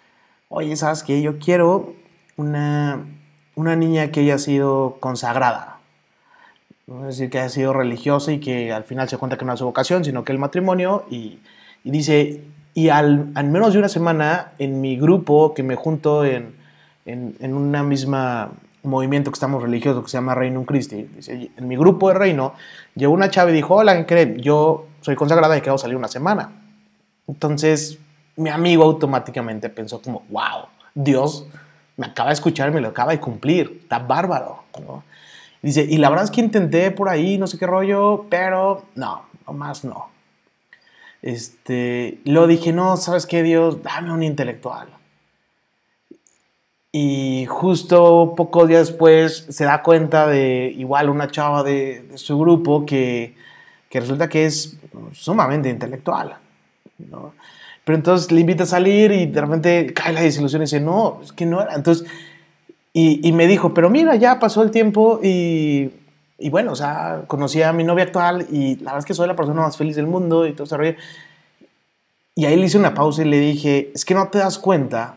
oye, 0.48 0.74
¿sabes 0.76 1.02
qué? 1.02 1.20
Yo 1.20 1.38
quiero 1.38 1.94
una, 2.36 3.06
una 3.56 3.76
niña 3.76 4.10
que 4.12 4.20
haya 4.20 4.38
sido 4.38 4.98
consagrada. 5.00 5.80
No 6.86 7.00
es 7.08 7.16
decir, 7.16 7.30
que 7.30 7.40
haya 7.40 7.48
sido 7.48 7.72
religiosa 7.72 8.30
y 8.30 8.38
que 8.38 8.72
al 8.72 8.84
final 8.84 9.08
se 9.08 9.18
cuenta 9.18 9.36
que 9.36 9.44
no 9.44 9.52
es 9.52 9.58
su 9.58 9.64
vocación, 9.64 10.04
sino 10.04 10.22
que 10.22 10.30
el 10.30 10.38
matrimonio. 10.38 11.04
Y, 11.10 11.40
dice, 11.82 12.44
y 12.76 12.90
al, 12.90 13.32
menos 13.32 13.72
de 13.72 13.78
una 13.78 13.88
semana 13.88 14.52
en 14.58 14.82
mi 14.82 14.98
grupo 14.98 15.54
que 15.54 15.62
me 15.62 15.76
junto 15.76 16.26
en, 16.26 16.54
en, 17.06 17.34
en 17.40 17.54
una 17.54 17.82
misma 17.82 18.50
movimiento 18.82 19.30
que 19.30 19.36
estamos 19.36 19.62
religioso 19.62 20.02
que 20.02 20.10
se 20.10 20.18
llama 20.18 20.34
Reino 20.34 20.62
Christi, 20.66 21.08
en 21.26 21.68
mi 21.68 21.74
grupo 21.74 22.08
de 22.08 22.14
Reino, 22.14 22.52
llegó 22.94 23.14
una 23.14 23.30
chava 23.30 23.50
y 23.50 23.54
dijo, 23.54 23.76
hola, 23.76 23.96
¿qué 23.96 24.04
creen? 24.04 24.36
Yo 24.42 24.88
soy 25.00 25.16
consagrada 25.16 25.56
y 25.56 25.62
quiero 25.62 25.78
salir 25.78 25.96
una 25.96 26.08
semana. 26.08 26.52
Entonces, 27.26 27.98
mi 28.36 28.50
amigo 28.50 28.84
automáticamente 28.84 29.70
pensó 29.70 30.02
como, 30.02 30.24
wow, 30.28 30.66
Dios 30.94 31.48
me 31.96 32.04
acaba 32.04 32.28
de 32.28 32.34
escuchar 32.34 32.70
me 32.72 32.82
lo 32.82 32.88
acaba 32.88 33.12
de 33.12 33.20
cumplir, 33.20 33.78
está 33.84 34.00
bárbaro. 34.00 34.64
Dice, 35.62 35.82
y 35.88 35.96
la 35.96 36.10
verdad 36.10 36.26
es 36.26 36.30
que 36.30 36.42
intenté 36.42 36.90
por 36.90 37.08
ahí, 37.08 37.38
no 37.38 37.46
sé 37.46 37.58
qué 37.58 37.66
rollo, 37.66 38.26
pero 38.28 38.84
no, 38.96 39.22
más 39.54 39.82
no. 39.82 40.15
Este, 41.26 42.20
lo 42.24 42.46
dije, 42.46 42.72
no, 42.72 42.96
¿sabes 42.96 43.26
qué, 43.26 43.42
Dios? 43.42 43.82
Dame 43.82 44.12
un 44.12 44.22
intelectual. 44.22 44.86
Y 46.92 47.46
justo 47.46 48.34
pocos 48.36 48.68
días 48.68 48.86
después 48.86 49.44
se 49.48 49.64
da 49.64 49.82
cuenta 49.82 50.28
de 50.28 50.72
igual 50.78 51.10
una 51.10 51.28
chava 51.28 51.64
de, 51.64 52.12
su 52.14 52.38
grupo 52.38 52.86
que, 52.86 53.34
que 53.90 53.98
resulta 53.98 54.28
que 54.28 54.46
es 54.46 54.78
sumamente 55.14 55.68
intelectual. 55.68 56.36
Pero 56.96 57.96
entonces 57.96 58.30
le 58.30 58.42
invita 58.42 58.62
a 58.62 58.66
salir 58.66 59.10
y 59.10 59.26
de 59.26 59.40
repente 59.40 59.92
cae 59.92 60.12
la 60.12 60.20
desilusión 60.20 60.62
y 60.62 60.66
dice, 60.66 60.78
no, 60.78 61.18
es 61.24 61.32
que 61.32 61.44
no 61.44 61.60
era. 61.60 61.74
Entonces, 61.74 62.06
y, 62.92 63.26
y 63.26 63.32
me 63.32 63.48
dijo, 63.48 63.74
pero 63.74 63.90
mira, 63.90 64.14
ya 64.14 64.38
pasó 64.38 64.62
el 64.62 64.70
tiempo 64.70 65.18
y, 65.24 65.90
y, 66.38 66.50
bueno, 66.50 66.72
o 66.72 66.76
sea, 66.76 67.24
conocí 67.26 67.62
a 67.62 67.72
mi 67.72 67.82
novia 67.82 68.04
actual 68.04 68.46
y 68.50 68.76
la 68.76 68.92
verdad 68.92 68.98
es 68.98 69.04
que 69.06 69.14
soy 69.14 69.26
la 69.26 69.36
persona 69.36 69.62
más 69.62 69.76
feliz 69.76 69.96
del 69.96 70.06
mundo 70.06 70.46
y 70.46 70.52
todo 70.52 70.64
ese 70.64 70.96
Y 72.34 72.44
ahí 72.44 72.56
le 72.56 72.66
hice 72.66 72.78
una 72.78 72.94
pausa 72.94 73.22
y 73.22 73.26
le 73.26 73.40
dije, 73.40 73.90
es 73.94 74.04
que 74.04 74.14
no 74.14 74.28
te 74.28 74.38
das 74.38 74.58
cuenta 74.58 75.16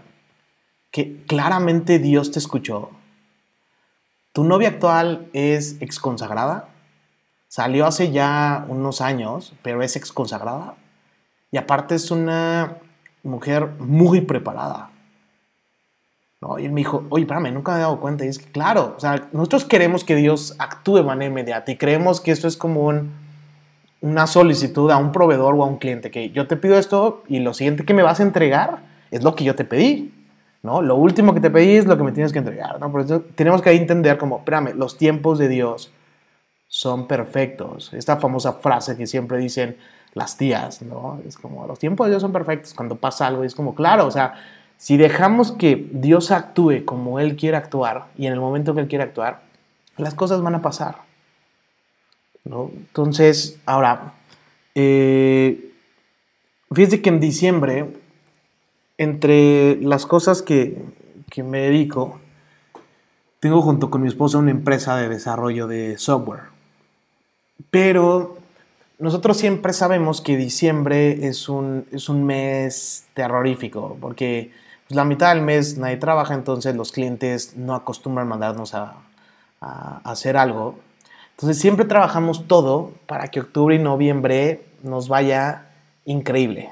que 0.91 1.23
claramente 1.25 1.99
Dios 1.99 2.31
te 2.31 2.39
escuchó. 2.39 2.91
Tu 4.31 4.43
novia 4.43 4.69
actual 4.69 5.27
es 5.33 5.81
exconsagrada. 5.81 6.69
Salió 7.49 7.85
hace 7.85 8.11
ya 8.11 8.65
unos 8.69 9.01
años, 9.01 9.53
pero 9.61 9.83
es 9.83 9.95
exconsagrada. 9.95 10.75
Y 11.51 11.57
aparte 11.57 11.95
es 11.95 12.11
una 12.11 12.77
mujer 13.23 13.67
muy 13.79 14.21
preparada. 14.21 14.91
¿No? 16.41 16.59
Y 16.59 16.65
él 16.65 16.71
me 16.71 16.81
dijo, 16.81 17.03
oye, 17.09 17.23
espérame, 17.23 17.53
nunca 17.53 17.73
me 17.73 17.79
he 17.79 17.81
dado 17.81 17.99
cuenta. 17.99 18.25
Y 18.25 18.29
es 18.29 18.39
que, 18.39 18.51
claro, 18.51 18.93
o 18.97 18.99
sea, 18.99 19.27
nosotros 19.31 19.65
queremos 19.65 20.03
que 20.03 20.15
Dios 20.15 20.55
actúe 20.59 20.97
de 20.97 21.03
manera 21.03 21.29
inmediata 21.31 21.71
y 21.71 21.77
creemos 21.77 22.21
que 22.21 22.31
esto 22.31 22.47
es 22.47 22.57
como 22.57 22.91
una 24.01 24.27
solicitud 24.27 24.89
a 24.91 24.97
un 24.97 25.11
proveedor 25.11 25.55
o 25.55 25.63
a 25.63 25.67
un 25.67 25.77
cliente, 25.77 26.11
que 26.11 26.29
yo 26.31 26.47
te 26.47 26.55
pido 26.55 26.77
esto 26.77 27.23
y 27.27 27.39
lo 27.39 27.53
siguiente 27.53 27.83
que 27.85 27.93
me 27.93 28.03
vas 28.03 28.19
a 28.19 28.23
entregar 28.23 28.79
es 29.11 29.23
lo 29.23 29.35
que 29.35 29.43
yo 29.43 29.55
te 29.55 29.65
pedí. 29.65 30.13
¿no? 30.61 30.81
Lo 30.81 30.95
último 30.95 31.33
que 31.33 31.39
te 31.39 31.49
pedí 31.49 31.75
es 31.75 31.85
lo 31.85 31.97
que 31.97 32.03
me 32.03 32.11
tienes 32.11 32.31
que 32.33 32.39
entregar. 32.39 32.79
¿no? 32.79 32.91
Por 32.91 33.01
eso 33.01 33.21
tenemos 33.35 33.61
que 33.61 33.71
entender 33.71 34.17
como, 34.17 34.39
espérame, 34.39 34.73
los 34.75 34.97
tiempos 34.97 35.39
de 35.39 35.47
Dios 35.47 35.91
son 36.67 37.07
perfectos. 37.07 37.93
Esta 37.93 38.17
famosa 38.17 38.53
frase 38.53 38.95
que 38.95 39.07
siempre 39.07 39.37
dicen, 39.37 39.77
las 40.13 40.37
tías, 40.37 40.81
¿no? 40.81 41.19
Es 41.25 41.37
como, 41.37 41.67
los 41.67 41.79
tiempos 41.79 42.07
de 42.07 42.11
Dios 42.11 42.21
son 42.21 42.31
perfectos 42.31 42.73
cuando 42.73 42.95
pasa 42.95 43.27
algo, 43.27 43.43
y 43.43 43.47
es 43.47 43.55
como, 43.55 43.75
claro, 43.75 44.07
o 44.07 44.11
sea, 44.11 44.33
si 44.79 44.95
dejamos 44.95 45.51
que 45.51 45.89
Dios 45.91 46.31
actúe 46.31 46.85
como 46.85 47.19
Él 47.19 47.35
quiere 47.35 47.57
actuar 47.57 48.07
y 48.17 48.27
en 48.27 48.33
el 48.33 48.39
momento 48.39 48.73
que 48.73 48.79
Él 48.79 48.87
quiere 48.87 49.03
actuar, 49.03 49.41
las 49.97 50.13
cosas 50.13 50.41
van 50.41 50.55
a 50.55 50.61
pasar, 50.61 50.99
¿no? 52.45 52.71
Entonces, 52.73 53.59
ahora, 53.65 54.13
eh, 54.75 55.73
fíjense 56.71 57.01
que 57.01 57.09
en 57.09 57.19
diciembre, 57.19 57.93
entre 58.97 59.75
las 59.81 60.05
cosas 60.05 60.41
que, 60.41 60.81
que 61.29 61.43
me 61.43 61.59
dedico, 61.59 62.21
tengo 63.41 63.61
junto 63.61 63.89
con 63.89 64.01
mi 64.01 64.07
esposa 64.07 64.37
una 64.37 64.51
empresa 64.51 64.95
de 64.95 65.09
desarrollo 65.09 65.67
de 65.67 65.97
software. 65.97 66.43
Pero 67.69 68.37
nosotros 68.97 69.35
siempre 69.35 69.73
sabemos 69.73 70.21
que 70.21 70.37
diciembre 70.37 71.27
es 71.27 71.49
un, 71.49 71.85
es 71.91 72.07
un 72.07 72.25
mes 72.25 73.07
terrorífico, 73.13 73.97
porque 73.99 74.53
pues, 74.89 74.95
la 74.95 75.05
mitad 75.05 75.33
del 75.35 75.43
mes 75.43 75.77
nadie 75.77 75.97
trabaja, 75.97 76.33
entonces 76.33 76.75
los 76.75 76.91
clientes 76.91 77.55
no 77.55 77.75
acostumbran 77.75 78.27
mandarnos 78.27 78.73
a, 78.73 78.95
hacer 79.61 80.37
algo. 80.37 80.79
Entonces 81.31 81.59
siempre 81.59 81.85
trabajamos 81.85 82.47
todo 82.47 82.93
para 83.07 83.27
que 83.27 83.41
octubre 83.41 83.75
y 83.75 83.79
noviembre 83.79 84.63
nos 84.83 85.09
vaya 85.09 85.65
increíble. 86.05 86.69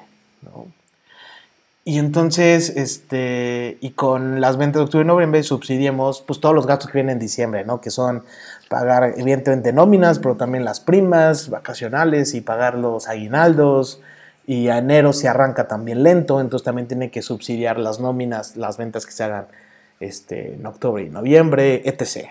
Y 1.83 1.99
entonces, 1.99 2.69
este, 2.69 3.77
y 3.81 3.91
con 3.91 4.39
las 4.39 4.57
ventas 4.57 4.79
de 4.79 4.83
octubre 4.85 5.03
y 5.03 5.07
noviembre 5.07 5.43
subsidiemos 5.43 6.21
pues 6.21 6.39
todos 6.39 6.55
los 6.55 6.65
gastos 6.65 6.89
que 6.89 6.97
vienen 6.97 7.13
en 7.13 7.19
diciembre, 7.19 7.65
¿no? 7.65 7.81
Que 7.81 7.91
son 7.91 8.23
pagar 8.69 9.13
evidentemente 9.17 9.73
nóminas, 9.73 10.19
pero 10.19 10.35
también 10.35 10.63
las 10.65 10.79
primas 10.79 11.49
vacacionales 11.49 12.33
y 12.33 12.41
pagar 12.41 12.75
los 12.75 13.07
aguinaldos. 13.09 14.01
Y 14.47 14.69
a 14.69 14.79
enero 14.79 15.13
se 15.13 15.27
arranca 15.27 15.67
también 15.67 16.01
lento, 16.01 16.41
entonces 16.41 16.65
también 16.65 16.87
tiene 16.87 17.11
que 17.11 17.21
subsidiar 17.21 17.77
las 17.77 17.99
nóminas, 17.99 18.55
las 18.55 18.77
ventas 18.77 19.05
que 19.05 19.11
se 19.11 19.23
hagan 19.23 19.45
este, 19.99 20.55
en 20.55 20.65
octubre 20.65 21.03
y 21.03 21.09
noviembre, 21.09 21.83
etc. 21.85 22.29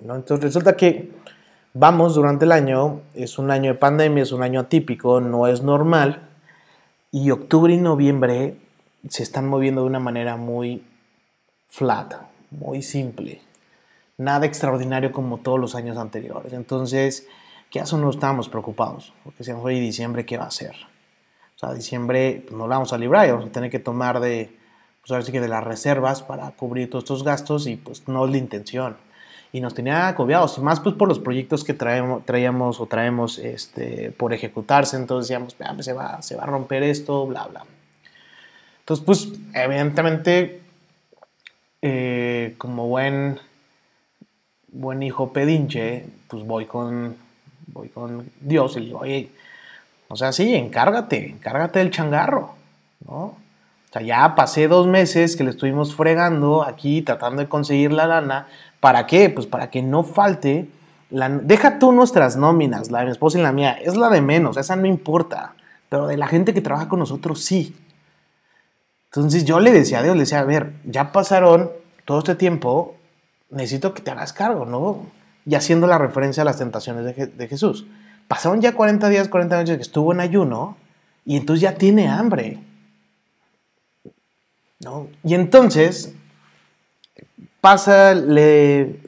¿no? 0.00 0.14
Entonces 0.14 0.42
resulta 0.44 0.76
que 0.76 1.10
vamos 1.74 2.14
durante 2.14 2.46
el 2.46 2.52
año, 2.52 3.02
es 3.14 3.38
un 3.38 3.50
año 3.50 3.72
de 3.72 3.78
pandemia, 3.78 4.22
es 4.22 4.32
un 4.32 4.42
año 4.42 4.60
atípico, 4.60 5.20
no 5.20 5.46
es 5.46 5.62
normal, 5.62 6.28
y 7.12 7.30
octubre 7.30 7.74
y 7.74 7.78
noviembre 7.78 8.56
se 9.08 9.22
están 9.22 9.46
moviendo 9.46 9.82
de 9.82 9.88
una 9.88 10.00
manera 10.00 10.36
muy 10.36 10.82
flat, 11.68 12.14
muy 12.50 12.80
simple 12.80 13.42
nada 14.16 14.46
extraordinario 14.46 15.12
como 15.12 15.38
todos 15.38 15.58
los 15.58 15.74
años 15.74 15.96
anteriores. 15.96 16.52
Entonces, 16.52 17.26
¿qué 17.70 17.80
hace? 17.80 17.96
No 17.96 18.10
estábamos 18.10 18.48
preocupados, 18.48 19.12
porque 19.22 19.38
decíamos, 19.38 19.64
oye, 19.64 19.80
diciembre, 19.80 20.24
¿qué 20.24 20.36
va 20.36 20.44
a 20.44 20.50
ser? 20.50 20.74
O 21.56 21.58
sea, 21.58 21.72
diciembre 21.72 22.42
pues, 22.44 22.56
no 22.56 22.66
lo 22.66 22.70
vamos 22.70 22.92
a 22.92 22.98
librar, 22.98 23.30
vamos 23.30 23.46
a 23.46 23.52
tener 23.52 23.70
que 23.70 23.78
tomar 23.78 24.20
de, 24.20 24.56
pues 25.00 25.10
ahora 25.12 25.24
sí 25.24 25.32
que 25.32 25.40
de 25.40 25.48
las 25.48 25.62
reservas 25.62 26.22
para 26.22 26.50
cubrir 26.52 26.90
todos 26.90 27.04
estos 27.04 27.24
gastos 27.24 27.66
y 27.66 27.76
pues 27.76 28.08
no 28.08 28.24
es 28.24 28.30
la 28.32 28.38
intención. 28.38 28.96
y 29.52 29.60
nos 29.60 29.72
tenía 29.72 30.08
agobiados, 30.08 30.58
y 30.58 30.60
más 30.62 30.80
pues 30.80 30.96
por 30.96 31.06
los 31.06 31.20
proyectos 31.20 31.62
que 31.62 31.74
traemos, 31.74 32.24
traíamos 32.26 32.80
o 32.80 32.86
traemos 32.86 33.38
este, 33.38 34.10
por 34.10 34.32
ejecutarse, 34.32 34.96
entonces 34.96 35.28
decíamos, 35.28 35.54
pues, 35.54 35.84
se, 35.84 35.92
va, 35.92 36.20
se 36.22 36.34
va 36.34 36.42
a 36.42 36.46
romper 36.46 36.82
esto, 36.82 37.24
bla, 37.24 37.46
bla. 37.46 37.64
Entonces, 38.80 39.04
pues, 39.06 39.28
evidentemente, 39.54 40.60
eh, 41.82 42.54
como 42.58 42.88
buen, 42.88 43.38
buen 44.72 45.02
hijo 45.04 45.32
pedinche, 45.32 46.04
pues 46.26 46.44
voy 46.44 46.66
con, 46.66 47.16
voy 47.68 47.90
con 47.90 48.28
Dios 48.40 48.76
y 48.76 48.80
le 48.80 48.86
digo, 48.86 48.98
oye, 48.98 49.30
o 50.14 50.16
sea, 50.16 50.32
sí, 50.32 50.54
encárgate, 50.54 51.28
encárgate 51.30 51.80
del 51.80 51.90
changarro, 51.90 52.54
¿no? 53.06 53.16
O 53.16 53.36
sea, 53.92 54.02
ya 54.02 54.34
pasé 54.34 54.68
dos 54.68 54.86
meses 54.86 55.36
que 55.36 55.44
le 55.44 55.50
estuvimos 55.50 55.94
fregando 55.94 56.64
aquí, 56.64 57.02
tratando 57.02 57.42
de 57.42 57.48
conseguir 57.48 57.92
la 57.92 58.06
lana, 58.06 58.46
¿Para 58.84 59.06
qué? 59.06 59.30
Pues 59.30 59.46
para 59.46 59.70
que 59.70 59.80
no 59.80 60.02
falte. 60.02 60.68
La, 61.08 61.30
deja 61.30 61.78
tú 61.78 61.90
nuestras 61.90 62.36
nóminas, 62.36 62.90
la 62.90 62.98
de 62.98 63.06
mi 63.06 63.12
esposa 63.12 63.38
y 63.38 63.42
la 63.42 63.50
mía, 63.50 63.72
es 63.72 63.96
la 63.96 64.10
de 64.10 64.20
menos, 64.20 64.58
esa 64.58 64.76
no 64.76 64.86
importa. 64.86 65.54
Pero 65.88 66.06
de 66.06 66.18
la 66.18 66.26
gente 66.26 66.52
que 66.52 66.60
trabaja 66.60 66.86
con 66.86 66.98
nosotros, 66.98 67.42
sí. 67.42 67.74
Entonces 69.06 69.46
yo 69.46 69.58
le 69.58 69.72
decía 69.72 70.00
a 70.00 70.02
Dios, 70.02 70.16
le 70.16 70.24
decía, 70.24 70.40
a 70.40 70.44
ver, 70.44 70.74
ya 70.84 71.12
pasaron 71.12 71.70
todo 72.04 72.18
este 72.18 72.34
tiempo, 72.34 72.94
necesito 73.48 73.94
que 73.94 74.02
te 74.02 74.10
hagas 74.10 74.34
cargo, 74.34 74.66
¿no? 74.66 75.06
Y 75.46 75.54
haciendo 75.54 75.86
la 75.86 75.96
referencia 75.96 76.42
a 76.42 76.44
las 76.44 76.58
tentaciones 76.58 77.16
de, 77.16 77.26
de 77.26 77.48
Jesús. 77.48 77.86
Pasaron 78.28 78.60
ya 78.60 78.74
40 78.74 79.08
días, 79.08 79.28
40 79.28 79.56
noches 79.56 79.76
que 79.76 79.82
estuvo 79.82 80.12
en 80.12 80.20
ayuno 80.20 80.76
y 81.24 81.36
entonces 81.36 81.62
ya 81.62 81.74
tiene 81.74 82.08
hambre. 82.08 82.58
¿No? 84.80 85.08
Y 85.22 85.34
entonces 85.34 86.14
pasa, 87.60 88.14
le, 88.14 88.98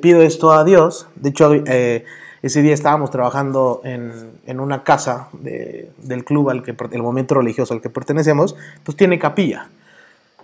pido 0.00 0.22
esto 0.22 0.52
a 0.52 0.64
Dios. 0.64 1.06
De 1.16 1.30
hecho, 1.30 1.52
eh, 1.54 2.04
ese 2.42 2.60
día 2.60 2.74
estábamos 2.74 3.10
trabajando 3.10 3.80
en, 3.84 4.32
en 4.46 4.60
una 4.60 4.82
casa 4.84 5.28
del 5.32 6.24
club 6.24 6.50
al 6.50 6.62
que 6.62 6.74
el 6.92 7.02
momento 7.02 7.34
religioso 7.34 7.72
al 7.72 7.80
que 7.80 7.88
pertenecemos, 7.88 8.56
pues 8.82 8.96
tiene 8.96 9.18
capilla. 9.18 9.68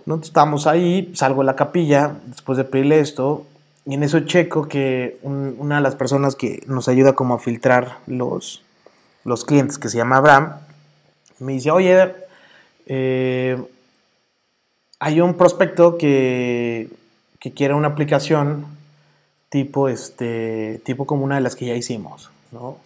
¿no? 0.05 0.15
Estamos 0.15 0.65
ahí, 0.65 1.11
salgo 1.13 1.41
de 1.41 1.45
la 1.45 1.55
capilla 1.55 2.15
después 2.25 2.57
de 2.57 2.63
pedirle 2.63 2.99
esto, 2.99 3.45
y 3.89 3.95
en 3.95 4.03
eso 4.03 4.21
checo 4.21 4.67
que 4.67 5.17
una 5.23 5.77
de 5.77 5.81
las 5.81 5.95
personas 5.95 6.35
que 6.35 6.63
nos 6.67 6.87
ayuda 6.87 7.13
como 7.13 7.33
a 7.33 7.39
filtrar 7.39 7.97
los, 8.07 8.63
los 9.25 9.43
clientes, 9.43 9.77
que 9.77 9.89
se 9.89 9.97
llama 9.97 10.17
Abraham, 10.17 10.53
me 11.39 11.53
dice, 11.53 11.71
oye, 11.71 12.13
eh, 12.85 13.61
hay 14.99 15.21
un 15.21 15.33
prospecto 15.35 15.97
que 15.97 16.89
que 17.39 17.53
quiera 17.53 17.75
una 17.75 17.87
aplicación 17.87 18.65
tipo, 19.49 19.89
este, 19.89 20.81
tipo 20.83 21.05
como 21.05 21.23
una 21.23 21.35
de 21.35 21.41
las 21.41 21.55
que 21.55 21.65
ya 21.65 21.75
hicimos, 21.75 22.29
¿no? 22.51 22.77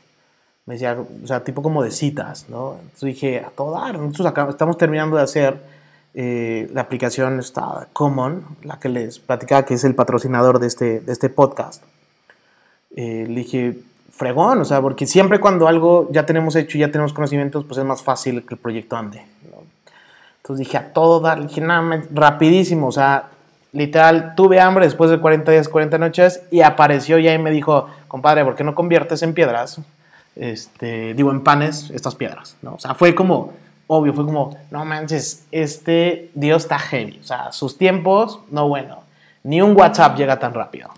Me 0.66 0.76
decía, 0.76 0.98
o 1.24 1.28
sea, 1.28 1.44
tipo 1.44 1.62
como 1.62 1.84
de 1.84 1.92
citas, 1.92 2.48
¿no? 2.48 2.78
Entonces 2.82 3.08
dije, 3.08 3.40
a 3.40 3.50
todo 3.50 3.72
dar, 3.72 3.98
nosotros 4.00 4.50
estamos 4.50 4.78
terminando 4.78 5.18
de 5.18 5.24
hacer 5.24 5.62
eh, 6.16 6.70
la 6.74 6.82
aplicación 6.82 7.40
está 7.40 7.88
Common, 7.94 8.46
la 8.64 8.80
que 8.80 8.90
les 8.90 9.20
platicaba 9.20 9.66
que 9.66 9.74
es 9.74 9.84
el 9.84 9.96
patrocinador 9.96 10.60
de 10.60 10.68
este, 10.68 11.00
de 11.00 11.12
este 11.12 11.30
podcast. 11.30 11.84
Eh, 12.96 13.26
le 13.28 13.36
dije, 13.36 13.78
fregón, 14.12 14.62
o 14.62 14.66
sea, 14.66 14.82
porque 14.82 15.08
siempre 15.08 15.40
cuando 15.40 15.68
algo 15.68 16.08
ya 16.12 16.26
tenemos 16.26 16.56
hecho 16.56 16.78
y 16.78 16.82
ya 16.82 16.92
tenemos 16.92 17.14
conocimientos, 17.14 17.66
pues 17.66 17.80
es 17.80 17.86
más 17.86 18.04
fácil 18.04 18.46
que 18.46 18.54
el 18.54 18.60
proyecto 18.60 18.96
ande. 18.96 19.26
Entonces 20.38 20.68
dije, 20.68 20.78
a 20.78 20.94
todo 20.94 21.20
dar, 21.20 21.42
dije, 21.42 21.62
nada, 21.62 22.04
rapidísimo, 22.14 22.88
o 22.88 22.92
sea, 22.92 23.30
literal, 23.72 24.36
tuve 24.36 24.60
hambre 24.60 24.86
después 24.86 25.10
de 25.10 25.20
40 25.20 25.52
días, 25.52 25.70
40 25.70 25.98
noches 25.98 26.44
y 26.52 26.62
apareció 26.62 27.18
ya 27.18 27.34
y 27.34 27.40
me 27.40 27.50
dijo, 27.50 27.88
compadre, 28.08 28.44
¿por 28.44 28.56
qué 28.56 28.64
no 28.64 28.76
conviertes 28.76 29.24
en 29.24 29.34
piedras? 29.34 29.80
Este, 30.36 31.14
digo, 31.14 31.32
en 31.32 31.42
panes 31.42 31.90
estas 31.92 32.16
piedras, 32.16 32.58
¿no? 32.62 32.76
O 32.76 32.80
sea, 32.80 32.94
fue 32.94 33.16
como, 33.16 33.54
obvio, 33.94 34.14
fue 34.14 34.26
como, 34.26 34.58
no 34.72 34.86
manches, 34.86 35.46
este 35.52 36.32
Dios 36.34 36.64
está 36.64 36.80
heavy, 36.80 37.20
o 37.20 37.24
sea, 37.24 37.52
sus 37.52 37.78
tiempos, 37.78 38.40
no 38.50 38.68
bueno, 38.68 39.04
ni 39.44 39.62
un 39.62 39.76
WhatsApp 39.76 40.18
llega 40.18 40.40
tan 40.40 40.54
rápido. 40.54 40.90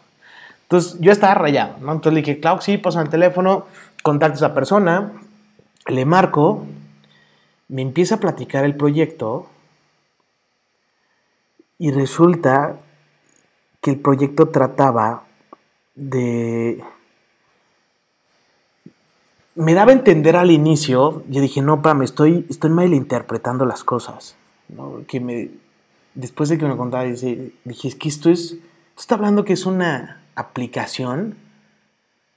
Entonces, 0.64 1.00
yo 1.00 1.12
estaba 1.12 1.36
rayado, 1.36 1.76
¿no? 1.80 1.92
Entonces 1.92 2.14
le 2.14 2.22
dije, 2.22 2.40
claro, 2.40 2.62
sí, 2.62 2.78
pasa 2.78 3.02
el 3.02 3.10
teléfono, 3.10 3.66
contacto 4.04 4.34
a 4.34 4.38
esa 4.38 4.54
persona, 4.54 5.12
le 5.88 6.06
marco, 6.06 6.66
me 7.68 7.82
empieza 7.82 8.16
a 8.16 8.20
platicar 8.20 8.66
el 8.66 8.76
proyecto, 8.76 9.48
y 11.78 11.92
resulta 11.92 12.78
que 13.82 13.92
el 13.92 14.00
proyecto 14.00 14.50
trataba 14.50 15.24
de... 15.96 16.84
Me 19.56 19.74
daba 19.74 19.92
a 19.92 19.96
entender 19.96 20.36
al 20.36 20.52
inicio, 20.52 21.24
yo 21.30 21.42
dije, 21.42 21.62
no, 21.62 21.82
pa, 21.82 21.94
me 21.94 22.04
estoy, 22.04 22.46
estoy 22.50 22.70
malinterpretando 22.70 23.66
las 23.66 23.84
cosas. 23.86 24.36
Que 25.08 25.20
me, 25.20 25.50
después 26.14 26.50
de 26.50 26.58
que 26.58 26.66
me 26.66 26.76
contaba, 26.76 27.04
dije, 27.04 27.54
es 27.66 27.96
que 27.96 28.10
esto 28.10 28.30
es, 28.30 28.58
está 28.98 29.16
hablando 29.16 29.46
que 29.46 29.54
es 29.54 29.66
una 29.66 30.22
aplicación 30.36 31.36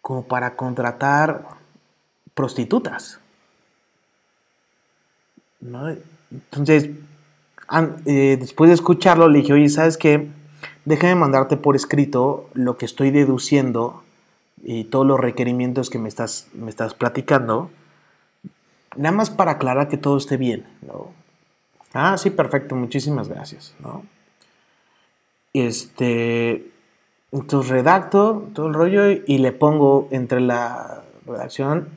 como 0.01 0.23
para 0.25 0.55
contratar 0.55 1.49
prostitutas. 2.35 3.19
¿no? 5.61 5.89
Entonces, 6.31 6.91
eh, 8.07 8.37
después 8.39 8.69
de 8.69 8.75
escucharlo, 8.75 9.29
le 9.29 9.41
dije, 9.41 9.53
oye, 9.53 9.69
¿sabes 9.69 9.97
qué? 9.97 10.29
Déjame 10.85 11.17
mandarte 11.17 11.57
por 11.57 11.77
escrito 11.77 12.49
lo 12.55 12.77
que 12.77 12.87
estoy 12.87 13.11
deduciendo 13.11 14.03
y 14.63 14.85
todos 14.85 15.07
los 15.07 15.21
requerimientos 15.21 15.91
que 15.91 15.99
me 15.99 16.09
estás, 16.09 16.49
me 16.53 16.71
estás 16.71 16.95
platicando, 16.95 17.71
nada 18.97 19.15
más 19.15 19.31
para 19.31 19.53
aclarar 19.53 19.89
que 19.89 19.97
todo 19.97 20.17
esté 20.17 20.37
bien, 20.37 20.67
¿no? 20.83 21.13
Ah, 21.95 22.17
sí, 22.19 22.31
perfecto, 22.31 22.75
muchísimas 22.75 23.29
gracias, 23.29 23.75
¿no? 23.81 24.05
Este, 25.55 26.71
entonces 27.33 27.71
redacto 27.71 28.49
todo 28.55 28.69
el 28.69 28.75
rollo 28.75 29.11
y 29.11 29.39
le 29.39 29.53
pongo 29.53 30.09
entre 30.11 30.41
la 30.41 31.03
redacción, 31.27 31.89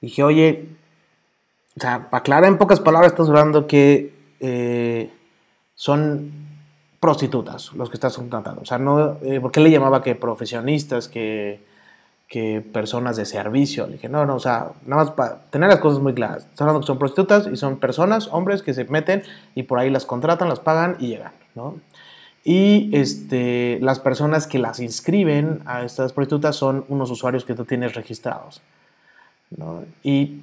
dije, 0.00 0.22
oye, 0.22 0.68
o 1.76 1.80
sea, 1.80 2.10
para 2.10 2.20
aclarar 2.20 2.48
en 2.48 2.58
pocas 2.58 2.80
palabras, 2.80 3.12
estás 3.12 3.28
hablando 3.28 3.66
que 3.66 4.14
eh, 4.40 5.10
son 5.74 6.30
prostitutas 7.00 7.72
los 7.72 7.88
que 7.88 7.96
estás 7.96 8.16
contratando. 8.16 8.60
O 8.60 8.64
sea, 8.64 8.78
no, 8.78 9.18
eh, 9.22 9.40
¿por 9.40 9.50
qué 9.50 9.60
le 9.60 9.70
llamaba 9.70 10.02
que 10.02 10.14
profesionistas, 10.14 11.08
que, 11.08 11.71
que, 12.32 12.62
personas 12.72 13.18
de 13.18 13.26
servicio? 13.26 13.86
Le 13.86 13.94
dije, 13.94 14.08
no, 14.08 14.24
no, 14.24 14.36
o 14.36 14.40
sea, 14.40 14.72
nada 14.86 15.04
más 15.04 15.12
para 15.12 15.42
tener 15.50 15.68
las 15.68 15.80
cosas 15.80 16.00
muy 16.00 16.14
claras. 16.14 16.44
Estás 16.44 16.62
hablando 16.62 16.80
que 16.80 16.86
son 16.86 16.98
prostitutas 16.98 17.46
y 17.46 17.56
son 17.56 17.78
personas, 17.78 18.28
hombres 18.32 18.62
que 18.62 18.72
se 18.72 18.86
meten 18.86 19.22
y 19.54 19.64
por 19.64 19.78
ahí 19.78 19.90
las 19.90 20.06
contratan, 20.06 20.48
las 20.48 20.58
pagan 20.58 20.96
y 20.98 21.08
llegan, 21.08 21.32
¿no? 21.54 21.76
Y 22.42 22.88
este, 22.96 23.78
las 23.82 24.00
personas 24.00 24.46
que 24.46 24.58
las 24.58 24.80
inscriben 24.80 25.60
a 25.66 25.82
estas 25.82 26.14
prostitutas 26.14 26.56
son 26.56 26.86
unos 26.88 27.10
usuarios 27.10 27.44
que 27.44 27.54
tú 27.54 27.66
tienes 27.66 27.94
registrados. 27.94 28.62
¿no? 29.50 29.84
Y 30.02 30.40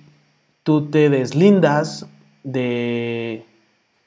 tú 0.61 0.89
te 0.89 1.09
deslindas 1.09 2.05
de 2.43 3.45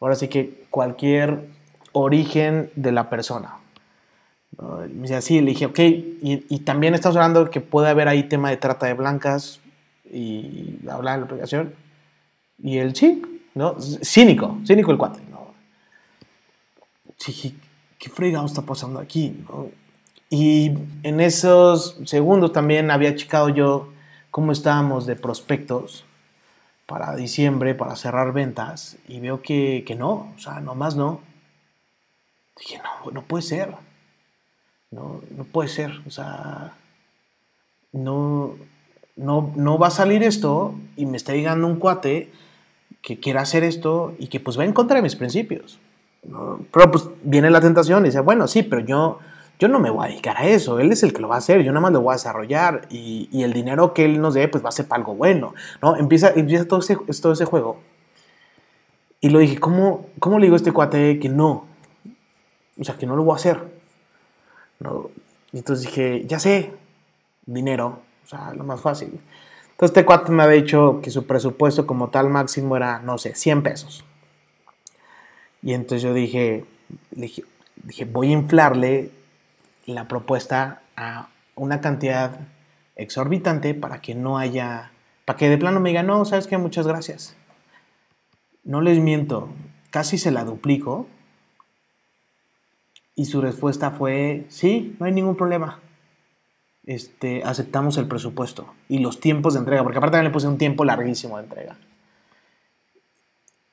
ahora 0.01 0.15
sí 0.15 0.29
que 0.29 0.65
cualquier 0.71 1.49
origen 1.93 2.71
de 2.77 2.93
la 2.93 3.11
persona. 3.11 3.57
Dice 4.89 5.17
así, 5.17 5.41
le 5.41 5.51
dije, 5.51 5.67
ok, 5.67 5.79
y, 5.79 6.59
también 6.61 6.95
estamos 6.95 7.17
hablando 7.17 7.51
que 7.51 7.61
puede 7.61 7.89
haber 7.89 8.07
ahí 8.09 8.25
tema 8.25 8.51
de 8.51 8.57
trata 8.59 8.87
de 8.87 8.95
blancas 8.95 9.61
y 10.11 10.79
hablar 10.89 11.15
de 11.15 11.21
la 11.21 11.27
aplicación. 11.27 11.75
Y 12.63 12.79
él 12.79 12.95
sí, 12.95 13.23
¿no? 13.55 13.77
Cínico, 13.81 14.59
cínico 14.67 14.93
el 14.93 14.99
cuate, 14.99 15.21
¿no? 15.31 15.53
Sí, 17.17 17.59
¿qué 17.99 18.11
fregado 18.11 18.47
está 18.47 18.63
pasando 18.63 19.01
aquí? 19.01 19.35
Y 20.29 20.73
en 21.03 21.21
esos 21.21 21.99
segundos 22.05 22.53
también 22.53 22.91
había 22.91 23.17
checado 23.17 23.49
yo 23.49 23.93
cómo 24.31 24.53
estábamos 24.53 25.07
de 25.07 25.17
prospectos 25.17 26.05
para 26.87 27.17
diciembre, 27.17 27.75
para 27.75 27.97
cerrar 27.97 28.33
ventas, 28.33 28.97
y 29.09 29.21
veo 29.21 29.41
que, 29.41 29.85
no, 29.99 30.33
o 30.37 30.39
sea, 30.39 30.61
nomás 30.61 30.95
no. 30.95 31.21
Dije, 32.59 32.81
no, 32.83 33.11
no 33.11 33.23
puede 33.23 33.43
ser. 33.43 33.75
No, 34.93 35.21
no 35.37 35.45
puede 35.45 35.69
ser. 35.69 36.01
O 36.07 36.11
sea, 36.11 36.75
no, 37.93 38.55
no, 39.17 39.53
no 39.57 39.79
va 39.79 39.89
a 39.89 39.91
salir 39.91 40.23
esto 40.23 40.75
y 40.97 41.07
me 41.07 41.17
está 41.17 41.33
llegando 41.35 41.67
un 41.67 41.77
cuate 41.77 42.31
que 43.01 43.19
quiera 43.19 43.41
hacer 43.41 43.65
esto 43.65 44.15
y 44.21 44.29
que 44.29 44.39
pues 44.39 44.57
va 44.57 44.65
en 44.65 44.73
contra 44.73 44.97
de 44.97 45.03
mis 45.03 45.17
principios. 45.17 45.81
Pero 46.23 46.91
pues 46.93 47.09
viene 47.25 47.51
la 47.51 47.61
tentación 47.61 48.05
y 48.05 48.11
dice, 48.11 48.21
bueno, 48.21 48.47
sí, 48.47 48.63
pero 48.63 48.81
yo 48.85 49.19
yo 49.63 49.69
no 49.69 49.79
me 49.79 49.91
voy 49.91 50.05
a 50.05 50.09
dedicar 50.09 50.39
a 50.39 50.47
eso, 50.49 50.81
él 50.81 50.91
es 50.91 51.05
el 51.05 51.13
que 51.13 51.21
lo 51.21 51.29
va 51.29 51.37
a 51.37 51.39
hacer, 51.39 51.63
yo 51.63 51.71
nada 51.71 51.83
más 51.83 51.93
lo 51.93 52.01
voy 52.01 52.11
a 52.11 52.17
desarrollar 52.17 52.89
y, 52.91 53.29
el 53.45 53.53
dinero 53.53 53.95
que 53.95 54.05
él 54.05 54.21
nos 54.21 54.35
dé 54.35 54.49
pues 54.49 54.65
va 54.65 54.71
a 54.71 54.73
ser 54.73 54.89
para 54.89 54.99
algo 54.99 55.15
bueno, 55.15 55.55
¿no? 55.81 55.97
Empieza, 55.97 56.33
empieza 56.35 56.67
todo, 56.67 56.81
ese, 56.81 56.97
todo 56.97 57.33
ese 57.33 57.45
juego. 57.45 57.79
Y 59.21 59.31
lo 59.31 59.39
dije, 59.39 59.59
¿cómo, 59.59 60.09
le 60.21 60.47
digo 60.47 60.55
a 60.55 60.57
este 60.57 60.73
cuate 60.73 61.21
que 61.21 61.29
no? 61.29 61.67
O 62.77 62.83
sea, 62.83 62.97
que 62.97 63.07
no 63.07 63.15
lo 63.15 63.23
voy 63.23 63.35
a 63.35 63.37
hacer. 63.37 63.61
Y 65.53 65.59
entonces 65.59 65.87
dije, 65.87 66.25
ya 66.27 66.39
sé, 66.39 66.73
dinero, 67.47 68.01
o 68.25 68.27
sea, 68.27 68.53
lo 68.55 68.65
más 68.65 68.81
fácil. 68.81 69.21
Entonces 69.73 69.97
este 69.97 70.05
cuate 70.05 70.33
me 70.33 70.43
había 70.43 70.63
dicho 70.63 71.01
que 71.03 71.11
su 71.11 71.27
presupuesto 71.27 71.87
como 71.87 72.09
tal 72.11 72.31
máximo 72.31 72.77
era, 72.77 73.01
no 73.01 73.19
sé, 73.19 73.35
100 73.35 73.63
pesos. 73.63 74.05
Y 75.63 75.75
entonces 75.75 76.03
yo 76.03 76.15
dije, 76.15 76.65
dije, 77.11 77.45
dije 77.83 78.05
voy 78.05 78.29
a 78.29 78.33
inflarle 78.33 79.11
la 79.87 80.09
propuesta 80.09 80.83
a 80.97 81.29
una 81.55 81.81
cantidad 81.81 82.41
exorbitante 82.97 83.75
para 83.75 84.01
que 84.01 84.15
no 84.15 84.39
haya, 84.39 84.93
para 85.25 85.37
que 85.37 85.49
de 85.49 85.59
plano 85.59 85.81
me 85.81 85.91
diga, 85.91 86.03
no, 86.03 86.25
sabes 86.25 86.47
que 86.47 86.59
muchas 86.59 86.87
gracias. 86.87 87.37
No 88.65 88.81
les 88.81 88.99
miento, 88.99 89.49
casi 89.91 90.19
se 90.19 90.31
la 90.31 90.45
duplico. 90.45 91.07
Y 93.15 93.27
su 93.27 93.41
respuesta 93.41 93.91
fue, 93.91 94.47
sí, 94.49 94.97
no 94.99 95.07
hay 95.07 95.13
ningún 95.13 95.37
problema. 95.37 95.81
Este, 96.85 97.43
aceptamos 97.45 97.97
el 97.99 98.09
presupuesto 98.09 98.67
y 98.89 98.99
los 98.99 99.21
tiempos 99.21 99.55
de 99.55 99.61
entrega, 99.61 99.85
porque 99.85 99.99
aparte 99.99 100.15
también 100.15 100.31
le 100.31 100.35
puse 100.35 100.49
un 100.49 100.59
tiempo 100.59 100.85
larguísimo 100.85 101.37
de 101.37 101.45
entrega. 101.45 101.77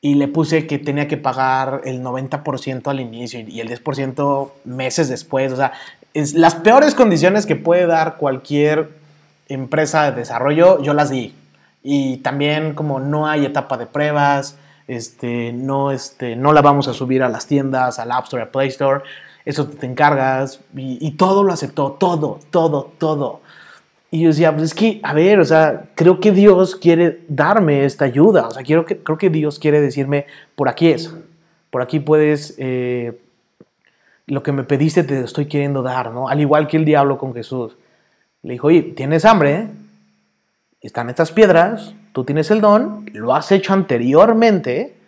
Y 0.01 0.15
le 0.15 0.27
puse 0.27 0.67
que 0.67 0.79
tenía 0.79 1.07
que 1.07 1.17
pagar 1.17 1.81
el 1.85 2.01
90% 2.01 2.87
al 2.87 2.99
inicio 2.99 3.39
y 3.39 3.59
el 3.59 3.69
10% 3.69 4.51
meses 4.63 5.09
después. 5.09 5.51
O 5.51 5.57
sea, 5.57 5.73
es 6.13 6.33
las 6.33 6.55
peores 6.55 6.95
condiciones 6.95 7.45
que 7.45 7.55
puede 7.55 7.85
dar 7.85 8.17
cualquier 8.17 8.91
empresa 9.47 10.09
de 10.09 10.17
desarrollo, 10.17 10.81
yo 10.81 10.93
las 10.93 11.09
di. 11.09 11.33
Y 11.83 12.17
también 12.17 12.73
como 12.73 12.99
no 12.99 13.27
hay 13.27 13.45
etapa 13.45 13.77
de 13.77 13.87
pruebas, 13.87 14.57
este, 14.87 15.53
no, 15.53 15.91
este, 15.91 16.35
no 16.35 16.53
la 16.53 16.61
vamos 16.61 16.87
a 16.87 16.93
subir 16.93 17.23
a 17.23 17.29
las 17.29 17.47
tiendas, 17.47 17.99
al 17.99 18.11
App 18.11 18.25
Store, 18.25 18.43
al 18.43 18.49
Play 18.49 18.69
Store, 18.69 19.03
eso 19.45 19.67
te 19.67 19.85
encargas 19.85 20.61
y, 20.75 21.11
todo 21.11 21.43
lo 21.43 21.53
aceptó, 21.53 21.93
todo, 21.93 22.39
todo, 22.51 22.91
todo. 22.97 23.41
Y 24.11 24.21
yo 24.21 24.29
decía, 24.29 24.51
pues 24.51 24.63
es 24.63 24.73
que, 24.73 24.99
a 25.03 25.13
ver, 25.13 25.39
o 25.39 25.45
sea, 25.45 25.89
creo 25.95 26.19
que 26.19 26.31
Dios 26.31 26.75
quiere 26.75 27.21
darme 27.27 27.85
esta 27.85 28.05
ayuda, 28.05 28.47
o 28.47 28.51
sea, 28.51 28.63
quiero 28.63 28.85
que, 28.85 28.97
creo 28.97 29.17
que 29.17 29.29
Dios 29.29 29.59
quiere 29.59 29.81
decirme, 29.81 30.25
por 30.55 30.67
aquí 30.67 30.87
es, 30.87 31.13
por 31.69 31.81
aquí 31.81 31.99
puedes, 31.99 32.55
eh, 32.57 33.19
lo 34.25 34.43
que 34.43 34.51
me 34.51 34.63
pediste 34.63 35.03
te 35.03 35.21
estoy 35.21 35.45
queriendo 35.45 35.81
dar, 35.81 36.11
¿no? 36.11 36.27
Al 36.27 36.39
igual 36.39 36.67
que 36.67 36.77
el 36.77 36.85
diablo 36.85 37.17
con 37.17 37.33
Jesús. 37.33 37.77
Le 38.41 38.53
dijo, 38.53 38.67
oye, 38.67 38.81
¿tienes 38.81 39.25
hambre? 39.25 39.67
Están 40.81 41.09
estas 41.09 41.31
piedras, 41.31 41.93
tú 42.13 42.23
tienes 42.23 42.49
el 42.51 42.61
don, 42.61 43.09
lo 43.13 43.35
has 43.35 43.51
hecho 43.51 43.73
anteriormente, 43.73 44.98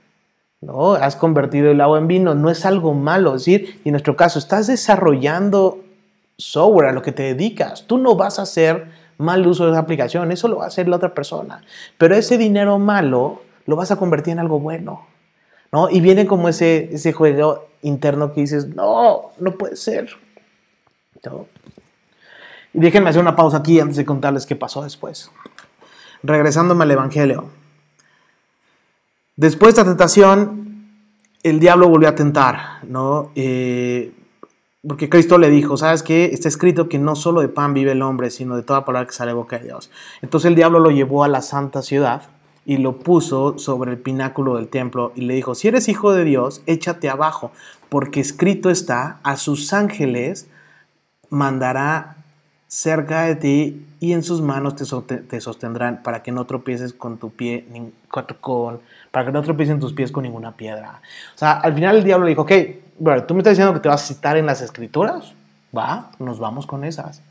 ¿no? 0.61 0.93
Has 0.93 1.15
convertido 1.15 1.71
el 1.71 1.81
agua 1.81 1.97
en 1.97 2.07
vino, 2.07 2.35
no 2.35 2.49
es 2.49 2.65
algo 2.65 2.93
malo. 2.93 3.35
Es 3.35 3.45
decir, 3.45 3.81
y 3.83 3.89
en 3.89 3.93
nuestro 3.93 4.15
caso, 4.15 4.39
estás 4.39 4.67
desarrollando 4.67 5.79
software 6.37 6.89
a 6.89 6.93
lo 6.93 7.01
que 7.01 7.11
te 7.11 7.23
dedicas. 7.23 7.85
Tú 7.87 7.97
no 7.97 8.15
vas 8.15 8.39
a 8.39 8.43
hacer 8.43 8.87
mal 9.17 9.45
uso 9.45 9.65
de 9.65 9.71
esa 9.71 9.81
aplicación, 9.81 10.31
eso 10.31 10.47
lo 10.47 10.57
va 10.57 10.65
a 10.65 10.67
hacer 10.67 10.87
la 10.87 10.95
otra 10.95 11.13
persona. 11.13 11.63
Pero 11.97 12.15
ese 12.15 12.37
dinero 12.37 12.79
malo 12.79 13.41
lo 13.65 13.75
vas 13.75 13.91
a 13.91 13.95
convertir 13.95 14.33
en 14.33 14.39
algo 14.39 14.59
bueno. 14.59 15.05
¿no? 15.71 15.89
Y 15.89 16.01
viene 16.01 16.25
como 16.27 16.49
ese, 16.49 16.89
ese 16.93 17.13
juego 17.13 17.67
interno 17.81 18.33
que 18.33 18.41
dices, 18.41 18.67
no, 18.67 19.31
no 19.39 19.51
puede 19.51 19.75
ser. 19.75 20.09
Y 22.73 22.79
déjenme 22.79 23.09
hacer 23.09 23.21
una 23.21 23.35
pausa 23.35 23.57
aquí 23.57 23.79
antes 23.79 23.97
de 23.97 24.05
contarles 24.05 24.45
qué 24.45 24.55
pasó 24.55 24.83
después. 24.83 25.31
Regresándome 26.23 26.83
al 26.83 26.91
Evangelio. 26.91 27.49
Después 29.35 29.75
de 29.75 29.81
esta 29.81 29.89
tentación, 29.89 30.61
el 31.43 31.59
diablo 31.59 31.89
volvió 31.89 32.09
a 32.09 32.15
tentar, 32.15 32.83
¿no? 32.83 33.31
Eh, 33.35 34.13
porque 34.87 35.09
Cristo 35.09 35.37
le 35.37 35.49
dijo, 35.49 35.77
¿sabes 35.77 36.01
qué? 36.01 36.25
Está 36.25 36.47
escrito 36.47 36.89
que 36.89 36.97
no 36.97 37.15
solo 37.15 37.41
de 37.41 37.49
pan 37.49 37.73
vive 37.73 37.91
el 37.91 38.01
hombre, 38.01 38.31
sino 38.31 38.55
de 38.55 38.63
toda 38.63 38.83
palabra 38.83 39.07
que 39.07 39.13
sale 39.13 39.29
de 39.29 39.35
boca 39.35 39.59
de 39.59 39.65
Dios. 39.65 39.91
Entonces 40.21 40.49
el 40.49 40.55
diablo 40.55 40.79
lo 40.79 40.89
llevó 40.89 41.23
a 41.23 41.27
la 41.27 41.41
santa 41.41 41.81
ciudad 41.81 42.23
y 42.65 42.77
lo 42.77 42.97
puso 42.97 43.57
sobre 43.59 43.91
el 43.91 43.99
pináculo 43.99 44.55
del 44.55 44.67
templo 44.67 45.11
y 45.15 45.21
le 45.21 45.35
dijo, 45.35 45.55
si 45.55 45.67
eres 45.67 45.87
hijo 45.87 46.13
de 46.13 46.23
Dios, 46.23 46.61
échate 46.65 47.09
abajo, 47.09 47.51
porque 47.89 48.19
escrito 48.19 48.69
está, 48.69 49.19
a 49.23 49.37
sus 49.37 49.71
ángeles 49.73 50.47
mandará 51.29 52.17
cerca 52.67 53.23
de 53.23 53.35
ti 53.35 53.85
y 53.99 54.13
en 54.13 54.23
sus 54.23 54.41
manos 54.41 54.75
te, 54.75 55.41
sostendrán 55.41 56.01
para 56.03 56.23
que 56.23 56.31
no 56.31 56.45
tropieces 56.45 56.93
con 56.93 57.17
tu 57.17 57.31
pie, 57.31 57.65
con, 58.39 58.79
para 59.11 59.25
que 59.25 59.31
no 59.31 59.41
tropiecen 59.41 59.79
tus 59.79 59.93
pies 59.93 60.11
con 60.11 60.23
ninguna 60.23 60.53
piedra. 60.53 61.01
O 61.35 61.37
sea, 61.37 61.53
al 61.53 61.73
final 61.73 61.97
el 61.97 62.03
diablo 62.03 62.25
le 62.25 62.29
dijo, 62.29 62.43
ok, 62.43 62.51
tú 63.27 63.33
me 63.33 63.41
estás 63.41 63.51
diciendo 63.51 63.73
que 63.73 63.81
te 63.81 63.89
vas 63.89 64.03
a 64.03 64.13
citar 64.13 64.37
en 64.37 64.45
las 64.45 64.61
escrituras, 64.61 65.33
va, 65.77 66.11
nos 66.19 66.39
vamos 66.39 66.65
con 66.65 66.83
esas. 66.83 67.21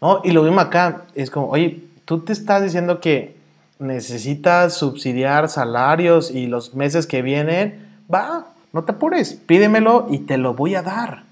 ¿No? 0.00 0.20
Y 0.24 0.32
lo 0.32 0.42
mismo 0.42 0.60
acá, 0.60 1.02
es 1.14 1.30
como, 1.30 1.48
oye, 1.48 1.84
tú 2.04 2.20
te 2.20 2.32
estás 2.32 2.62
diciendo 2.62 3.00
que 3.00 3.36
necesitas 3.78 4.74
subsidiar 4.74 5.48
salarios 5.48 6.30
y 6.30 6.46
los 6.46 6.74
meses 6.74 7.06
que 7.06 7.22
vienen, 7.22 7.98
va, 8.12 8.46
no 8.72 8.84
te 8.84 8.92
apures, 8.92 9.34
pídemelo 9.34 10.06
y 10.10 10.20
te 10.20 10.36
lo 10.36 10.54
voy 10.54 10.74
a 10.74 10.82
dar. 10.82 11.24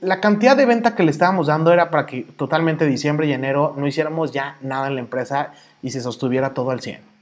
la 0.00 0.20
cantidad 0.20 0.56
de 0.56 0.66
venta 0.66 0.94
que 0.94 1.02
le 1.02 1.10
estábamos 1.10 1.46
dando 1.46 1.72
era 1.72 1.90
para 1.90 2.06
que 2.06 2.22
totalmente 2.22 2.86
diciembre 2.86 3.26
y 3.26 3.32
enero 3.32 3.74
no 3.76 3.86
hiciéramos 3.86 4.32
ya 4.32 4.56
nada 4.62 4.88
en 4.88 4.94
la 4.94 5.00
empresa 5.00 5.52
y 5.82 5.90
se 5.90 6.00
sostuviera 6.00 6.54
todo 6.54 6.70
al 6.70 6.80
100. 6.80 7.13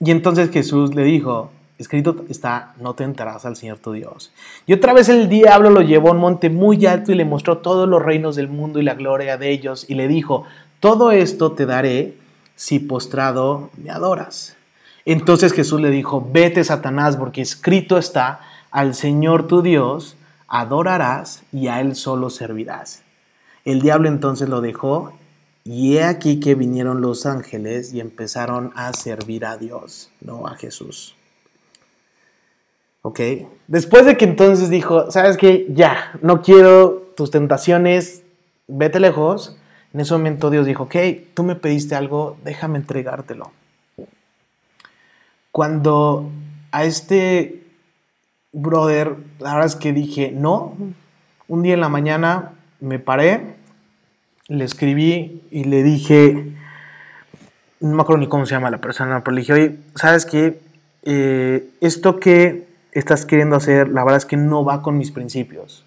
Y 0.00 0.10
entonces 0.10 0.50
Jesús 0.50 0.94
le 0.94 1.02
dijo, 1.04 1.50
escrito 1.78 2.24
está, 2.28 2.74
no 2.78 2.94
te 2.94 3.04
enterarás 3.04 3.46
al 3.46 3.56
Señor 3.56 3.78
tu 3.78 3.92
Dios. 3.92 4.32
Y 4.66 4.72
otra 4.72 4.92
vez 4.92 5.08
el 5.08 5.28
diablo 5.28 5.70
lo 5.70 5.82
llevó 5.82 6.08
a 6.08 6.12
un 6.12 6.18
monte 6.18 6.50
muy 6.50 6.84
alto 6.86 7.12
y 7.12 7.14
le 7.14 7.24
mostró 7.24 7.58
todos 7.58 7.88
los 7.88 8.02
reinos 8.02 8.36
del 8.36 8.48
mundo 8.48 8.80
y 8.80 8.84
la 8.84 8.94
gloria 8.94 9.36
de 9.36 9.50
ellos 9.50 9.86
y 9.88 9.94
le 9.94 10.08
dijo, 10.08 10.44
todo 10.80 11.12
esto 11.12 11.52
te 11.52 11.66
daré 11.66 12.16
si 12.56 12.78
postrado 12.78 13.70
me 13.76 13.90
adoras. 13.90 14.56
Entonces 15.04 15.52
Jesús 15.52 15.80
le 15.80 15.90
dijo, 15.90 16.26
vete 16.32 16.64
Satanás, 16.64 17.16
porque 17.16 17.42
escrito 17.42 17.98
está, 17.98 18.40
al 18.70 18.94
Señor 18.94 19.46
tu 19.46 19.62
Dios 19.62 20.16
adorarás 20.48 21.42
y 21.52 21.68
a 21.68 21.80
Él 21.80 21.94
solo 21.94 22.30
servirás. 22.30 23.02
El 23.64 23.80
diablo 23.80 24.08
entonces 24.08 24.48
lo 24.48 24.60
dejó 24.60 25.12
y 25.64 25.96
he 25.96 26.04
aquí 26.04 26.40
que 26.40 26.54
vinieron 26.54 27.00
los 27.00 27.24
ángeles 27.24 27.94
y 27.94 28.00
empezaron 28.00 28.72
a 28.76 28.92
servir 28.92 29.46
a 29.46 29.56
Dios, 29.56 30.10
no 30.20 30.46
a 30.46 30.56
Jesús. 30.56 31.16
¿Ok? 33.00 33.20
Después 33.66 34.04
de 34.04 34.16
que 34.16 34.26
entonces 34.26 34.68
dijo, 34.68 35.10
sabes 35.10 35.38
que 35.38 35.66
ya, 35.70 36.18
no 36.20 36.42
quiero 36.42 37.12
tus 37.16 37.30
tentaciones, 37.30 38.22
vete 38.68 39.00
lejos, 39.00 39.56
en 39.94 40.00
ese 40.00 40.12
momento 40.12 40.50
Dios 40.50 40.66
dijo, 40.66 40.84
ok, 40.84 40.96
tú 41.32 41.44
me 41.44 41.54
pediste 41.54 41.94
algo, 41.94 42.36
déjame 42.44 42.78
entregártelo. 42.78 43.52
Cuando 45.50 46.30
a 46.72 46.84
este 46.84 47.62
brother, 48.52 49.16
la 49.38 49.52
verdad 49.52 49.66
es 49.66 49.76
que 49.76 49.92
dije, 49.92 50.30
no, 50.32 50.76
un 51.48 51.62
día 51.62 51.74
en 51.74 51.80
la 51.80 51.88
mañana 51.88 52.52
me 52.80 52.98
paré, 52.98 53.54
le 54.48 54.64
escribí 54.64 55.42
y 55.50 55.64
le 55.64 55.82
dije, 55.82 56.52
no 57.80 57.96
me 57.96 58.02
acuerdo 58.02 58.20
ni 58.20 58.28
cómo 58.28 58.46
se 58.46 58.54
llama 58.54 58.70
la 58.70 58.80
persona, 58.80 59.22
pero 59.22 59.34
le 59.34 59.40
dije, 59.40 59.52
oye, 59.52 59.76
¿sabes 59.94 60.26
qué? 60.26 60.60
Eh, 61.02 61.70
esto 61.80 62.20
que 62.20 62.66
estás 62.92 63.26
queriendo 63.26 63.56
hacer, 63.56 63.88
la 63.88 64.04
verdad 64.04 64.18
es 64.18 64.26
que 64.26 64.36
no 64.36 64.64
va 64.64 64.82
con 64.82 64.98
mis 64.98 65.10
principios. 65.10 65.84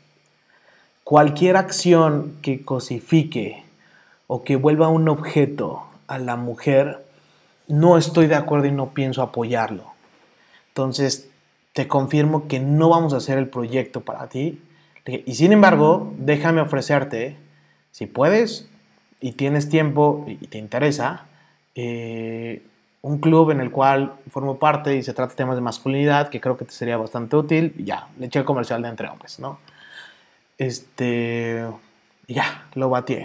Cualquier 1.03 1.55
acción 1.55 2.37
que 2.41 2.63
cosifique 2.63 3.63
o 4.27 4.43
que 4.43 4.57
vuelva 4.57 4.89
un 4.89 5.07
objeto 5.07 5.83
a 6.07 6.19
la 6.19 6.35
mujer, 6.35 7.05
no 7.67 7.97
estoy 7.97 8.27
de 8.27 8.35
acuerdo 8.35 8.67
y 8.67 8.71
no 8.71 8.93
pienso 8.93 9.21
apoyarlo. 9.21 9.85
Entonces, 10.69 11.29
te 11.73 11.87
confirmo 11.87 12.47
que 12.47 12.59
no 12.59 12.89
vamos 12.89 13.13
a 13.13 13.17
hacer 13.17 13.37
el 13.37 13.47
proyecto 13.47 14.01
para 14.01 14.27
ti. 14.27 14.61
Y 15.05 15.35
sin 15.35 15.53
embargo, 15.53 16.13
déjame 16.17 16.59
ofrecerte, 16.59 17.37
si 17.97 18.05
puedes 18.05 18.67
y 19.19 19.31
tienes 19.31 19.69
tiempo 19.69 20.23
y 20.27 20.35
te 20.35 20.59
interesa, 20.59 21.25
eh, 21.73 22.61
un 23.01 23.17
club 23.17 23.49
en 23.49 23.59
el 23.59 23.71
cual 23.71 24.13
formo 24.29 24.59
parte 24.59 24.95
y 24.95 25.01
se 25.01 25.15
trata 25.15 25.33
temas 25.33 25.55
de 25.55 25.63
masculinidad, 25.63 26.29
que 26.29 26.39
creo 26.39 26.57
que 26.57 26.65
te 26.65 26.73
sería 26.73 26.97
bastante 26.97 27.35
útil. 27.35 27.73
ya, 27.83 28.07
le 28.19 28.27
eché 28.27 28.37
el 28.37 28.45
comercial 28.45 28.83
de 28.83 28.89
entre 28.89 29.09
hombres, 29.09 29.39
¿no? 29.39 29.57
Este, 30.59 31.65
ya, 32.27 32.67
lo 32.75 32.87
batí. 32.89 33.17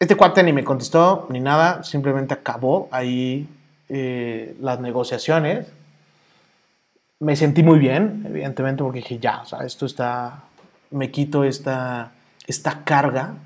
Este 0.00 0.16
cuate 0.16 0.42
ni 0.42 0.52
me 0.52 0.64
contestó 0.64 1.28
ni 1.30 1.38
nada, 1.38 1.84
simplemente 1.84 2.34
acabó 2.34 2.88
ahí 2.90 3.46
eh, 3.88 4.56
las 4.60 4.80
negociaciones. 4.80 5.68
Me 7.20 7.36
sentí 7.36 7.62
muy 7.62 7.78
bien, 7.78 8.24
evidentemente, 8.26 8.82
porque 8.82 8.98
dije, 8.98 9.20
ya, 9.20 9.42
o 9.42 9.44
sea, 9.44 9.60
esto 9.60 9.86
está, 9.86 10.42
me 10.90 11.12
quito 11.12 11.44
esta, 11.44 12.10
esta 12.48 12.82
carga, 12.82 13.36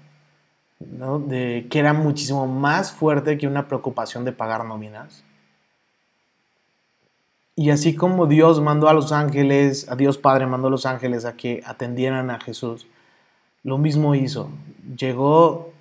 De 1.26 1.66
que 1.70 1.78
era 1.78 1.92
muchísimo 1.92 2.46
más 2.46 2.92
fuerte 2.92 3.38
que 3.38 3.46
una 3.46 3.68
preocupación 3.68 4.24
de 4.24 4.32
pagar 4.32 4.64
nóminas. 4.64 5.24
Y 7.54 7.70
así 7.70 7.94
como 7.94 8.26
Dios 8.26 8.60
mandó 8.60 8.88
a 8.88 8.94
los 8.94 9.12
ángeles, 9.12 9.88
a 9.90 9.96
Dios 9.96 10.18
Padre 10.18 10.46
mandó 10.46 10.68
a 10.68 10.70
los 10.70 10.86
ángeles 10.86 11.24
a 11.24 11.36
que 11.36 11.62
atendieran 11.66 12.30
a 12.30 12.40
Jesús, 12.40 12.86
lo 13.62 13.78
mismo 13.78 14.14
hizo. 14.14 14.50
Llegó 14.96 15.72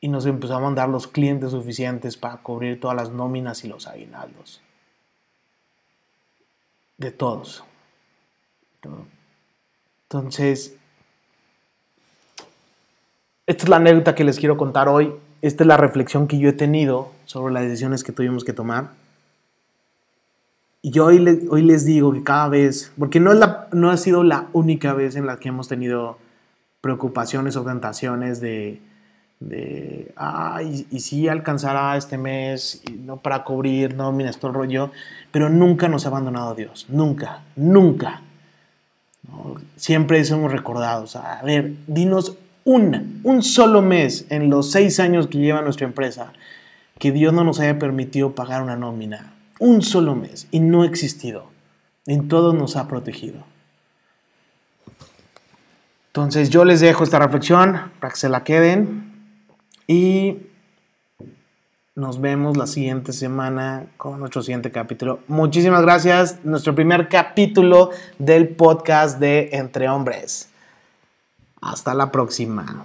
y 0.00 0.08
nos 0.08 0.26
empezó 0.26 0.56
a 0.56 0.60
mandar 0.60 0.88
los 0.88 1.06
clientes 1.06 1.52
suficientes 1.52 2.16
para 2.16 2.38
cubrir 2.38 2.80
todas 2.80 2.96
las 2.96 3.10
nóminas 3.10 3.64
y 3.64 3.68
los 3.68 3.86
aguinaldos. 3.86 4.60
De 6.98 7.12
todos. 7.12 7.64
Entonces, 10.02 10.76
esta 13.46 13.64
es 13.64 13.68
la 13.68 13.76
anécdota 13.76 14.14
que 14.14 14.24
les 14.24 14.38
quiero 14.38 14.56
contar 14.56 14.88
hoy. 14.88 15.12
Esta 15.40 15.64
es 15.64 15.68
la 15.68 15.76
reflexión 15.76 16.28
que 16.28 16.38
yo 16.38 16.48
he 16.48 16.52
tenido 16.52 17.10
sobre 17.24 17.52
las 17.52 17.64
decisiones 17.64 18.04
que 18.04 18.12
tuvimos 18.12 18.44
que 18.44 18.52
tomar. 18.52 18.90
Y 20.82 20.90
yo 20.90 21.06
hoy, 21.06 21.46
hoy 21.50 21.62
les 21.62 21.84
digo 21.84 22.12
que 22.12 22.22
cada 22.22 22.48
vez, 22.48 22.92
porque 22.98 23.20
no, 23.20 23.32
es 23.32 23.38
la, 23.38 23.68
no 23.72 23.90
ha 23.90 23.96
sido 23.96 24.24
la 24.24 24.46
única 24.52 24.94
vez 24.94 25.16
en 25.16 25.26
la 25.26 25.36
que 25.36 25.48
hemos 25.48 25.68
tenido 25.68 26.18
preocupaciones 26.80 27.56
o 27.56 27.64
tentaciones 27.64 28.40
de, 28.40 28.80
de 29.38 30.12
ay, 30.16 30.86
y, 30.90 31.00
si 31.00 31.28
alcanzará 31.28 31.96
este 31.96 32.18
mes, 32.18 32.82
no 33.04 33.18
para 33.18 33.44
cubrir, 33.44 33.94
no, 33.94 34.10
mira, 34.12 34.30
esto 34.30 34.48
el 34.48 34.54
rollo, 34.54 34.90
pero 35.30 35.48
nunca 35.48 35.88
nos 35.88 36.04
ha 36.04 36.08
abandonado 36.08 36.54
Dios, 36.54 36.86
nunca, 36.88 37.42
nunca. 37.54 38.22
Siempre 39.76 40.24
somos 40.24 40.50
recordados, 40.50 41.14
a 41.14 41.40
ver, 41.42 41.74
dinos 41.86 42.36
una, 42.64 43.04
un 43.22 43.42
solo 43.42 43.82
mes 43.82 44.26
en 44.28 44.50
los 44.50 44.70
seis 44.70 45.00
años 45.00 45.26
que 45.26 45.38
lleva 45.38 45.62
nuestra 45.62 45.86
empresa 45.86 46.32
que 47.02 47.10
Dios 47.10 47.32
no 47.32 47.42
nos 47.42 47.58
haya 47.58 47.80
permitido 47.80 48.36
pagar 48.36 48.62
una 48.62 48.76
nómina, 48.76 49.32
un 49.58 49.82
solo 49.82 50.14
mes, 50.14 50.46
y 50.52 50.60
no 50.60 50.82
ha 50.82 50.86
existido, 50.86 51.46
en 52.06 52.28
todo 52.28 52.52
nos 52.52 52.76
ha 52.76 52.86
protegido. 52.86 53.42
Entonces 56.06 56.48
yo 56.50 56.64
les 56.64 56.78
dejo 56.78 57.02
esta 57.02 57.18
reflexión 57.18 57.90
para 57.98 58.12
que 58.12 58.20
se 58.20 58.28
la 58.28 58.44
queden 58.44 59.10
y 59.88 60.36
nos 61.96 62.20
vemos 62.20 62.56
la 62.56 62.68
siguiente 62.68 63.12
semana 63.12 63.86
con 63.96 64.20
nuestro 64.20 64.42
siguiente 64.42 64.70
capítulo. 64.70 65.18
Muchísimas 65.26 65.82
gracias. 65.82 66.44
Nuestro 66.44 66.76
primer 66.76 67.08
capítulo 67.08 67.90
del 68.20 68.48
podcast 68.48 69.18
de 69.18 69.50
Entre 69.52 69.88
Hombres. 69.88 70.51
Hasta 71.62 71.94
la 71.94 72.12
próxima. 72.12 72.84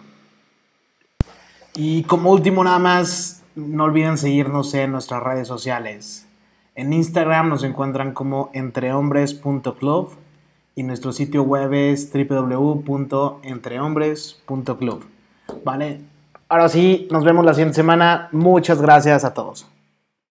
Y 1.75 2.03
como 2.03 2.31
último 2.31 2.63
nada 2.63 2.79
más, 2.79 3.43
no 3.55 3.83
olviden 3.83 4.17
seguirnos 4.17 4.73
en 4.73 4.93
nuestras 4.93 5.21
redes 5.21 5.47
sociales. 5.47 6.25
En 6.75 6.93
Instagram 6.93 7.49
nos 7.49 7.63
encuentran 7.63 8.13
como 8.13 8.49
entrehombres.club 8.53 10.11
y 10.75 10.83
nuestro 10.83 11.11
sitio 11.11 11.43
web 11.43 11.73
es 11.73 12.09
www.entrehombres.club. 12.13 15.05
¿Vale? 15.63 16.01
Ahora 16.49 16.69
sí, 16.69 17.07
nos 17.11 17.25
vemos 17.25 17.43
la 17.43 17.55
siguiente 17.55 17.75
semana. 17.75 18.29
Muchas 18.31 18.81
gracias 18.81 19.25
a 19.25 19.33
todos. 19.33 19.67